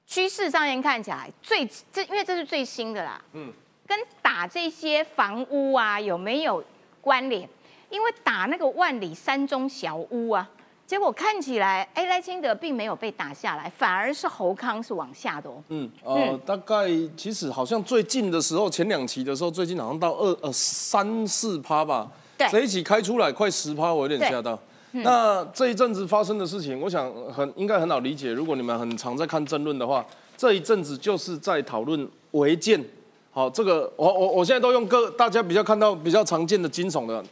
[0.06, 3.52] 趋势上面看起来，最这因为这是最新的啦，嗯，
[3.86, 6.64] 跟打这些房屋啊有没有
[7.02, 7.48] 关联？
[7.90, 10.50] 因为打那个万里山中小屋啊，
[10.86, 15.62] 结果看起来，哎，赖清德并没有被打下来，反而是侯康是往下的哦。
[15.70, 16.88] 嗯，呃，大概
[17.18, 24.58] 其实好像最近的时候，前两期的时候，最近好像到二呃三四趴吧，对这一期开出来快十趴，我有点吓到。
[24.92, 28.32] 那这一阵子发生的事情，我想很应该很好理解。
[28.32, 30.04] 如果你们很常在看争论的话，
[30.36, 32.84] 这一阵子就是在讨论违建。
[33.30, 37.24] 好，这个我我我现在都用各大家比较看到比较常见的惊悚的，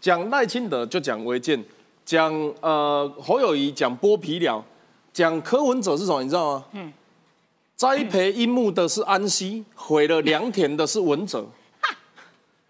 [0.00, 1.62] 讲赖清德就讲违建，
[2.04, 4.64] 讲呃侯友谊讲剥皮寮，
[5.12, 6.22] 讲柯文哲是什么？
[6.22, 6.64] 你知道吗？
[6.72, 6.92] 嗯，
[7.76, 11.46] 栽培樱木的是安溪，毁了良田的是文哲。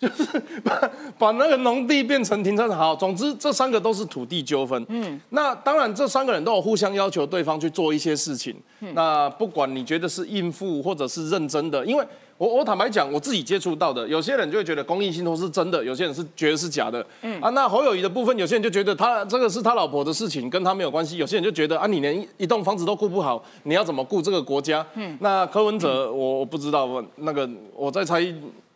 [0.01, 0.25] 就是
[0.65, 4.83] 把把那个农地变成停车场，好，总之这三个都是土地纠纷。
[4.89, 8.57] 嗯，那当然这三个人都有互相要求对方去做一些事情。
[8.95, 12.03] 那不管你觉得是应付或者是认真的，因为
[12.41, 17.05] 我我坦白讲，我自己接触到的，有些人就会觉得公益信托是真的，有些人是觉得是假的。
[17.21, 24.87] 嗯啊，那侯友谊的部分，有些人就觉得他这个是他老婆的事情，跟他没有关系；有些人就觉得啊，你连一栋房子都顾不好，你要怎么顾这个国家？
[24.95, 28.35] 嗯，那柯文哲，我我不知道，我那个我在猜。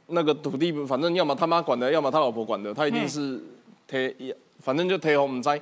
[0.08, 3.42] 那个土地，反正要么他妈管的，要么他老婆管的，他一定是
[3.88, 4.14] 贴，
[4.60, 5.58] 反正就贴红灾。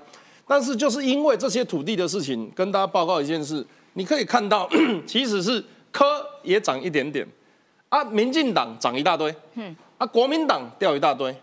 [0.48, 4.68] 但是就是因为这些土地的事情，跟大家报告一件事，你可以看到，
[5.06, 6.04] 其实是柯
[6.42, 7.24] 也涨一点点，
[7.92, 11.36] 啊，民进党涨一大堆，嗯，啊，国民党掉一大堆，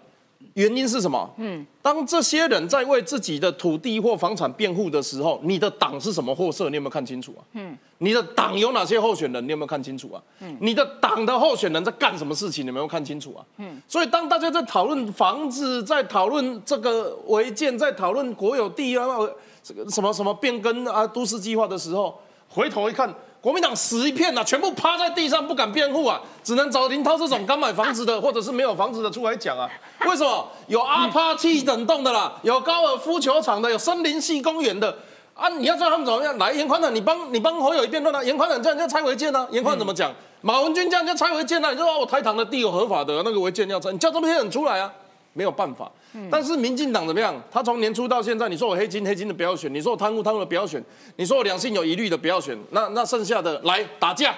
[0.55, 1.29] 原因是什么？
[1.37, 6.67] 嗯，当这些人在为自己的土地或房产辩护的时候，你的党是什么货色？
[6.71, 7.45] 你有没有看清楚啊？
[7.53, 9.45] 嗯，你的党有哪些候选人？
[9.45, 10.19] 你有没有看清楚啊？
[10.39, 12.63] 嗯，你的党的候选人在干什么事情？
[12.63, 13.45] 你有没有看清楚啊？
[13.57, 19.05] 嗯，所以当大家在讨论房子，在讨论这个违建，在讨论国有地啊，
[19.61, 22.19] 这个什么什么变更啊，都市计划的时候，
[22.49, 23.13] 回头一看。
[23.41, 29.69] 国民党死一片呐、啊，全部趴在地上不敢辩护啊，只能找林涛这种刚买房子的或者是没有房子的出来讲啊。
[30.05, 30.47] 为什么？
[30.67, 34.93] 有阿帕契等动的啦，有高尔夫球场的，有森林系公园的
[35.33, 35.47] 啊。
[35.47, 36.37] 你要知道他们怎么样？
[36.37, 38.21] 来，严宽长，你帮你帮侯友一辩论啊。
[38.21, 40.13] 严宽长叫人家拆违建啊，严宽怎么讲？
[40.41, 44.91] 马文君叫人家拆违建啊，你说我台糖的地有合法的，那个违建要拆，你叫这么些人出来啊？
[45.33, 45.89] 没有办法，
[46.29, 47.33] 但是民进党怎么样？
[47.51, 50.83] 他从年初到现在，你说我黑金黑金的不要选，你说我贪污贪污的不要选，
[51.17, 54.35] 你说我两性有疑虑的不要选，那那剩下的来打架，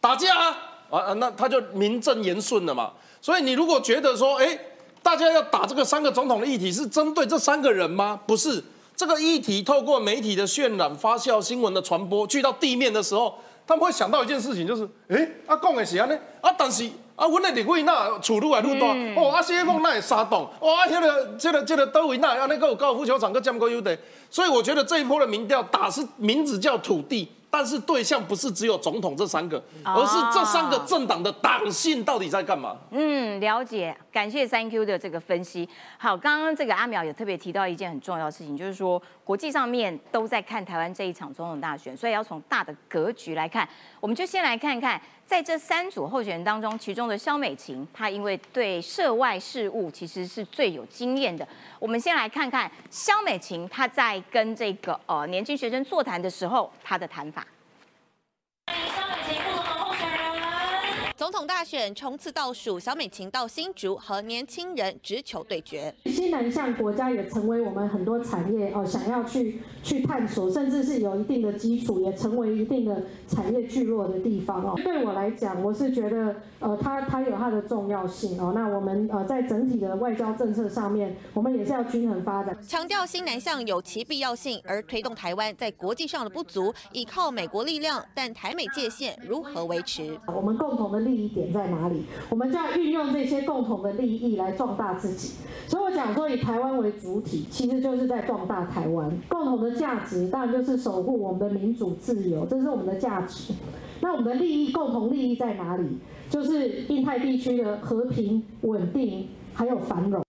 [0.00, 0.58] 打架啊
[0.90, 1.12] 啊啊！
[1.14, 2.92] 那他就名正言顺了嘛。
[3.20, 4.58] 所以你如果觉得说，哎，
[5.02, 8.18] 大家要打这个三个总统的议题是针对这三个人吗？
[8.26, 8.64] 不是，
[8.96, 16.90] 这个议题透过媒体的渲染、发酵、新闻的传播，去到地面的时候，他们会想到一件事情，就是，哎，啊讲的是安呢，啊但是。
[17.22, 19.14] 啊，阮的立委那厝愈来愈大，嗯。
[19.14, 23.96] 哦，啊，谢凤那也沙洞，哇，啊，迄个、这个、这个德维那安尼个有高尔夫球场，个占过优地，
[24.28, 32.74] 所以我觉得这一波的民调打是名字叫土地，但是对象不是只有总统这三个，而是这三个政党的党性到底在干嘛？
[32.90, 35.66] 嗯，了解，感谢三 Q 的这个分析。
[35.96, 43.66] 好，刚刚这个阿苗也特别提到一件很重要的事情，就是说国际上面都在看台湾这一场总统大选，所以要从大的格局来看。
[43.98, 51.46] 我们就先来看看，在这三组候选人当中，其中的萧美琴，她因为对涉外事务其实是最有经验的。
[51.78, 57.46] 我们先来看看萧美琴她在跟这个呃年轻学生座谈的时候，她的谈法。
[61.22, 65.94] 总统大选冲刺倒数，小美琴到新竹和年轻人直球对决。
[66.06, 74.74] 西南向国家也成为我们很多产业哦想要去去探索，甚至是有一定的基础，也成为一定的产业聚落的地方哦。
[74.82, 78.50] 对我来讲，我是觉得呃它它有它的重要性哦。
[78.52, 82.60] 那我们呃在整体的外交政策上面，我们也是要均衡发展。
[82.66, 90.18] 强调新南向有其必要性，而推动台湾在国际上的不足，依靠美国力量，但台美界限如何维持？
[90.26, 92.04] 我们共同的利益点在哪里？
[92.30, 95.34] 我们就要运用这些共同的利益来壮大自己。
[95.66, 99.10] 所以我讲说，以台湾为主体，其实就是在壮大台湾。
[99.28, 103.52] 共同的价值当然就是守护我们的民主自由，这是我们的价值。
[104.00, 105.98] 那我们的利益，共同利益在哪里？
[106.30, 110.24] 就是印太地区的和平、稳定还有繁荣。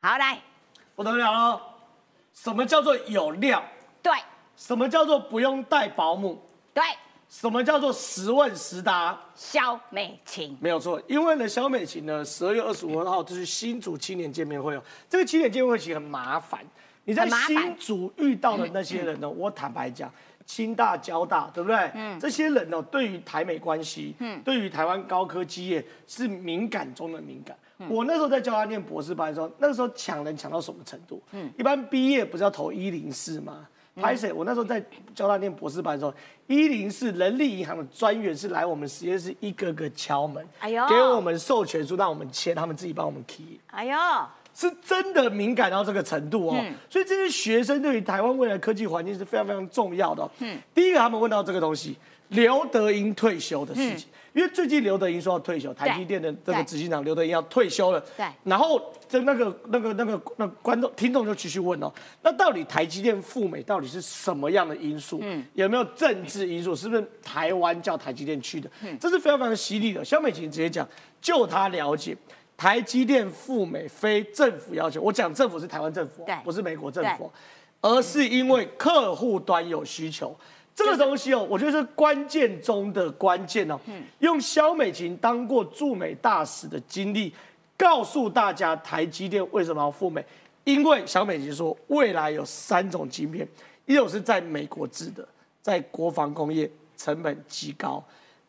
[0.00, 0.38] 好，来，
[0.96, 1.60] 不得了了，
[2.32, 3.62] 什么叫做有料？
[4.02, 4.12] 对
[4.56, 6.38] 什么叫做不用带保姆？
[6.72, 6.82] 对，
[7.28, 9.18] 什么叫做十问十答？
[9.34, 14.82] 肖美琴，没有错，因为呢，肖美琴呢，十二月二十五号就是新竹青年见面会哦。
[15.10, 16.64] 这个青年见面会其实很麻烦，
[17.04, 20.10] 你在新竹遇到的那些人呢，我坦白讲，
[20.46, 21.76] 清大、交大，对不对？
[21.94, 27.56] 嗯，这些人呢，对于台美关系，嗯，对于台湾高科技业是敏感中的敏感。
[27.88, 31.22] 我那时候在教他念博士班的时候，那个时候抢人抢到什么程度？
[31.32, 33.68] 嗯，一般毕业不是要投一零四吗？
[34.00, 34.32] 拍谁？
[34.32, 34.82] 我那时候在
[35.14, 36.14] 交大念博士班的时候，
[36.46, 43.96] 一零四人力银行的专员是来我们实验室一个个敲门，哎呦给我们授权书让我们签，他们自己帮我们 key，哎呦，
[44.54, 46.56] 是真的敏感到这个程度哦。
[46.60, 50.30] 嗯所以这些学生对于台湾未来科技环境是非常非常重要的、哦。
[50.38, 51.96] 嗯，第一个他们问到这个东西，
[52.28, 54.08] 刘德英退休的事情。
[54.38, 58.00] 因为最近刘德英说要退休，台积电的这个执行长刘德英要退休了。
[58.16, 65.18] 对然后这那个那个那个那个观众听众就继续问哦，那到底台积电赴美到底是什么样的因素？
[65.24, 66.72] 嗯，有没有政治因素？
[66.72, 68.70] 是不是台湾叫台积电去的？
[68.84, 70.04] 嗯，这是非常非常犀利的。
[70.04, 70.88] 肖美琴直接讲，
[71.20, 72.16] 就他了解。
[72.56, 77.24] 台积电赴美非政府要求，我讲政府是台湾政府不是美国政府
[77.80, 80.36] 哦，而是因为客户端有需求。
[80.78, 83.78] 这个东西哦，我觉得是关键中的关键哦。
[84.20, 87.34] 用肖美琴当过驻美大使的经历，
[87.76, 90.24] 告诉大家台积电为什么要赴美。
[90.62, 93.46] 因为小美琴说，未来有三种晶片，
[93.86, 95.26] 一种是在美国制的，
[95.60, 98.00] 在国防工业成本极高；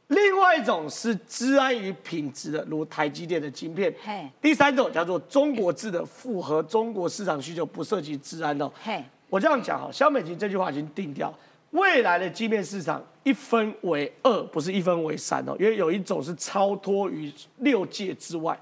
[0.07, 8.69] 另外一种是治安与品质的，如台积电的晶片嘿；第三种叫做中国制的，符合中国市场需求，不涉及治安的。
[8.83, 11.33] 嘿，我这样讲哈，肖美琴这句话已经定调，
[11.71, 18.59] 未来的晶片市场一分为二，不是一分为三哦，因为有一种是超脱于六界之外，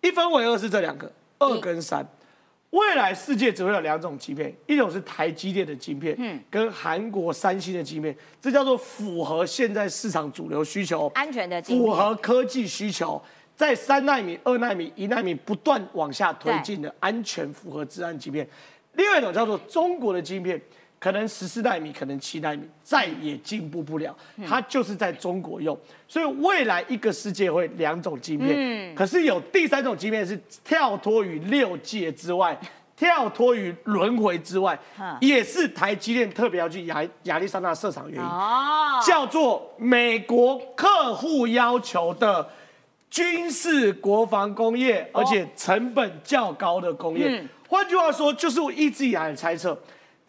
[0.00, 2.06] 一分为二是这两个，二跟三。
[2.70, 13.22] 未来世界只会有两种晶片，一种是台积电的晶片，嗯，跟韩国三星的晶片，这叫做符合现在市场主流需求，安全的晶符，合科技需求，
[13.54, 18.48] 在三纳米、二纳米、一纳米不断往下推进的安全符合治安晶片。
[18.94, 20.58] 另外一种叫做中国的晶片，
[21.02, 25.76] 可能十四纳米，可能七纳米，再也进步不了，它就是在中国用。
[26.06, 32.56] 所以未来一个世界会两种晶片，可是有第三种晶片是跳脱于六界之外。
[32.94, 34.78] 跳脱于轮回之外，
[35.20, 38.24] 也是台积电特别要去亚亚利桑那设厂的原因。
[38.24, 42.48] 哦，叫做美国客户要求的
[43.10, 47.26] 军事国防工业，而且成本较高的工业。
[47.26, 49.76] 嗯换句话说，就是我一直以来的猜测，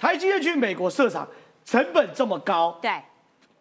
[0.04, 1.26] 台积电去美国设厂，
[1.64, 2.92] 成本这么高，对，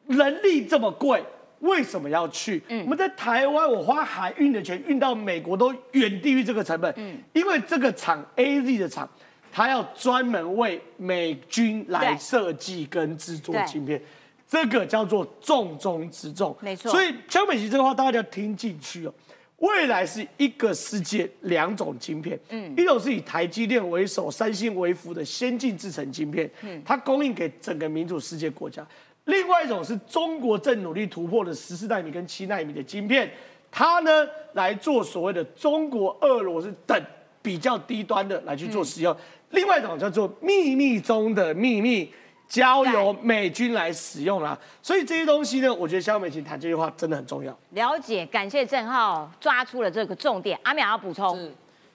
[0.09, 1.23] 人力这么贵，
[1.61, 2.61] 为什么要去？
[2.69, 6.93] 嗯我们在台湾，我花海运的钱运到美国都远低于这个成本。
[6.97, 9.09] 嗯因为这个厂 A Z 的厂，
[9.53, 14.03] 它要专门为美军来对设计跟制作对晶片。
[14.49, 19.15] 这个叫做重中之重，没错所以江美琪这个话大家要听进去哦。
[19.63, 28.83] 未来是一个世界两种晶片，嗯，一种是以台积电为首、三星为辅的先进制程晶片，嗯，它供应给整个民主世界国家；
[29.27, 33.31] 另外一种是中国正努力突破的十四纳米跟七纳米的晶片，
[33.71, 37.01] 它呢来做所谓的中国、俄罗斯等
[37.41, 39.15] 比较低端的来去做使用；
[39.51, 42.13] 另外一种叫做秘密中的秘密。
[42.53, 47.59] 交由美军来使用啦，所以这些东西呢，我觉得肖美琴谈这句话真的很重要。
[47.71, 50.61] 了解，感谢郑浩抓出了这个重点。
[50.63, 51.51] 阿淼要补充，是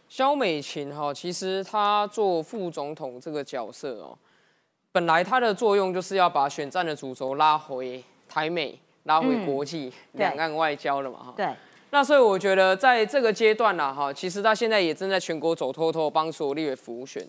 [0.10, 4.18] 肖美琴哈，其实她做副总统这个角色哦，
[4.92, 11.34] 本来她的作用就是要把选战的主轴拉回台美，拉回国际、对两岸外交了嘛哈。
[11.38, 11.48] 对，
[11.92, 17.24] 那所以我觉得在这个阶段啦哈，其实他现在也正在全国走透透，帮所有立委服务选。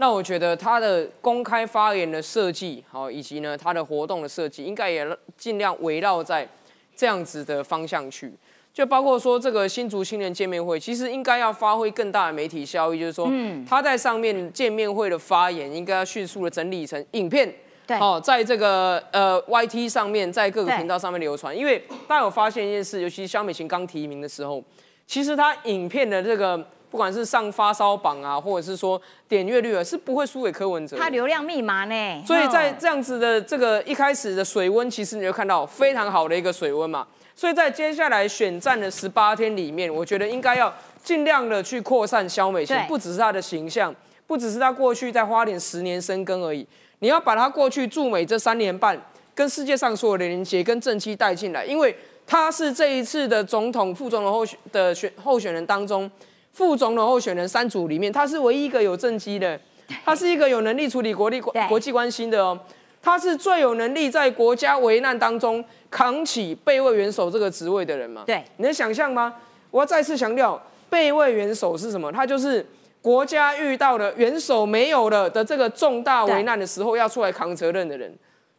[0.00, 6.48] 那我觉得他的公开发言的设计，好，以及呢他的活动的设计，应该也尽量围绕在
[6.96, 8.32] 这样子的方向去。
[8.72, 13.28] 就包括说这个新竹青年见面会，其实应该要发挥更大的媒体效益，就是说，
[13.68, 17.52] 他在上面见面会的发言，应该要迅速的整理成影片，
[17.84, 21.56] 对哦，在这个呃 YT 上面，在各个对频道上面流传。
[21.56, 24.62] 因为大家有发现一件事，尤其是肖美琴刚提名的时候，
[25.08, 30.96] 其实他影片的这个不管是上发烧榜啊，或者是说点阅率啊，是不会输给柯文哲。
[30.96, 32.22] 他流量密码呢？
[32.26, 37.06] 所以在哦这样子的这个一开始的水温，其实你就看到非常好的一个水温嘛。
[37.34, 40.74] 所以在接下来选战的十八天里面，我觉得应该要
[41.04, 43.94] 尽量的去扩散肖美琴对，不只是她的形象，
[44.26, 46.66] 不只是她过去在花莲十年生根而已，
[46.98, 49.00] 你要把她过去驻美这三年半
[49.36, 56.10] 跟世界上所有的连接跟政绩带进来，因为她是这一次的总统、副总统候选的选候选人当中，
[56.58, 59.56] 副总统候选人三组里面，他是唯一一个有政绩的，
[60.04, 62.58] 他是一个有能力处理国力国际关系的哦。
[63.00, 68.24] 他是最有能力在国家危难当中扛起备位元首这个职位的人嘛？
[68.26, 69.32] 对你能想象吗？
[69.70, 72.10] 我要再次强调，备位元首是什么？
[72.10, 72.66] 他就是
[73.00, 78.12] 国家遇到了元首没有了的这个重大危难的时候要出来扛责任的人。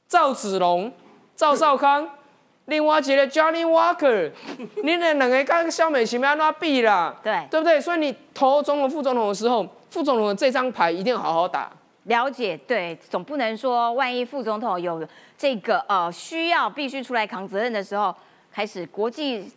[0.08, 0.90] 赵子龙、
[1.36, 2.10] 赵少康，
[2.70, 4.32] 另外一个 Johnny Walker，
[4.84, 7.16] 你那两个跟肖美琴要安怎比啦？
[7.24, 7.82] 对对不对？
[7.82, 11.70] 所以你投总统、副总统的时候，副总统的这张牌一定要好好打。
[12.04, 15.06] 了解，对，总不能说万一副总统有
[15.38, 18.16] 这个呃需要必须出来扛责任的时候，
[18.52, 19.52] 开始国际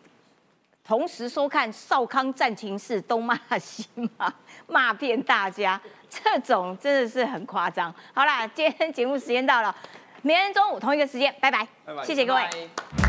[0.86, 3.86] 同时收看少康战情室，东骂西
[4.18, 4.32] 骂，
[4.66, 7.94] 骂遍大家，这种真的是很夸张。
[8.12, 9.74] 好啦，今天节目时间到了，
[10.20, 12.42] 明天中午同一个时间，拜拜，拜拜谢谢各位。
[12.42, 13.01] 拜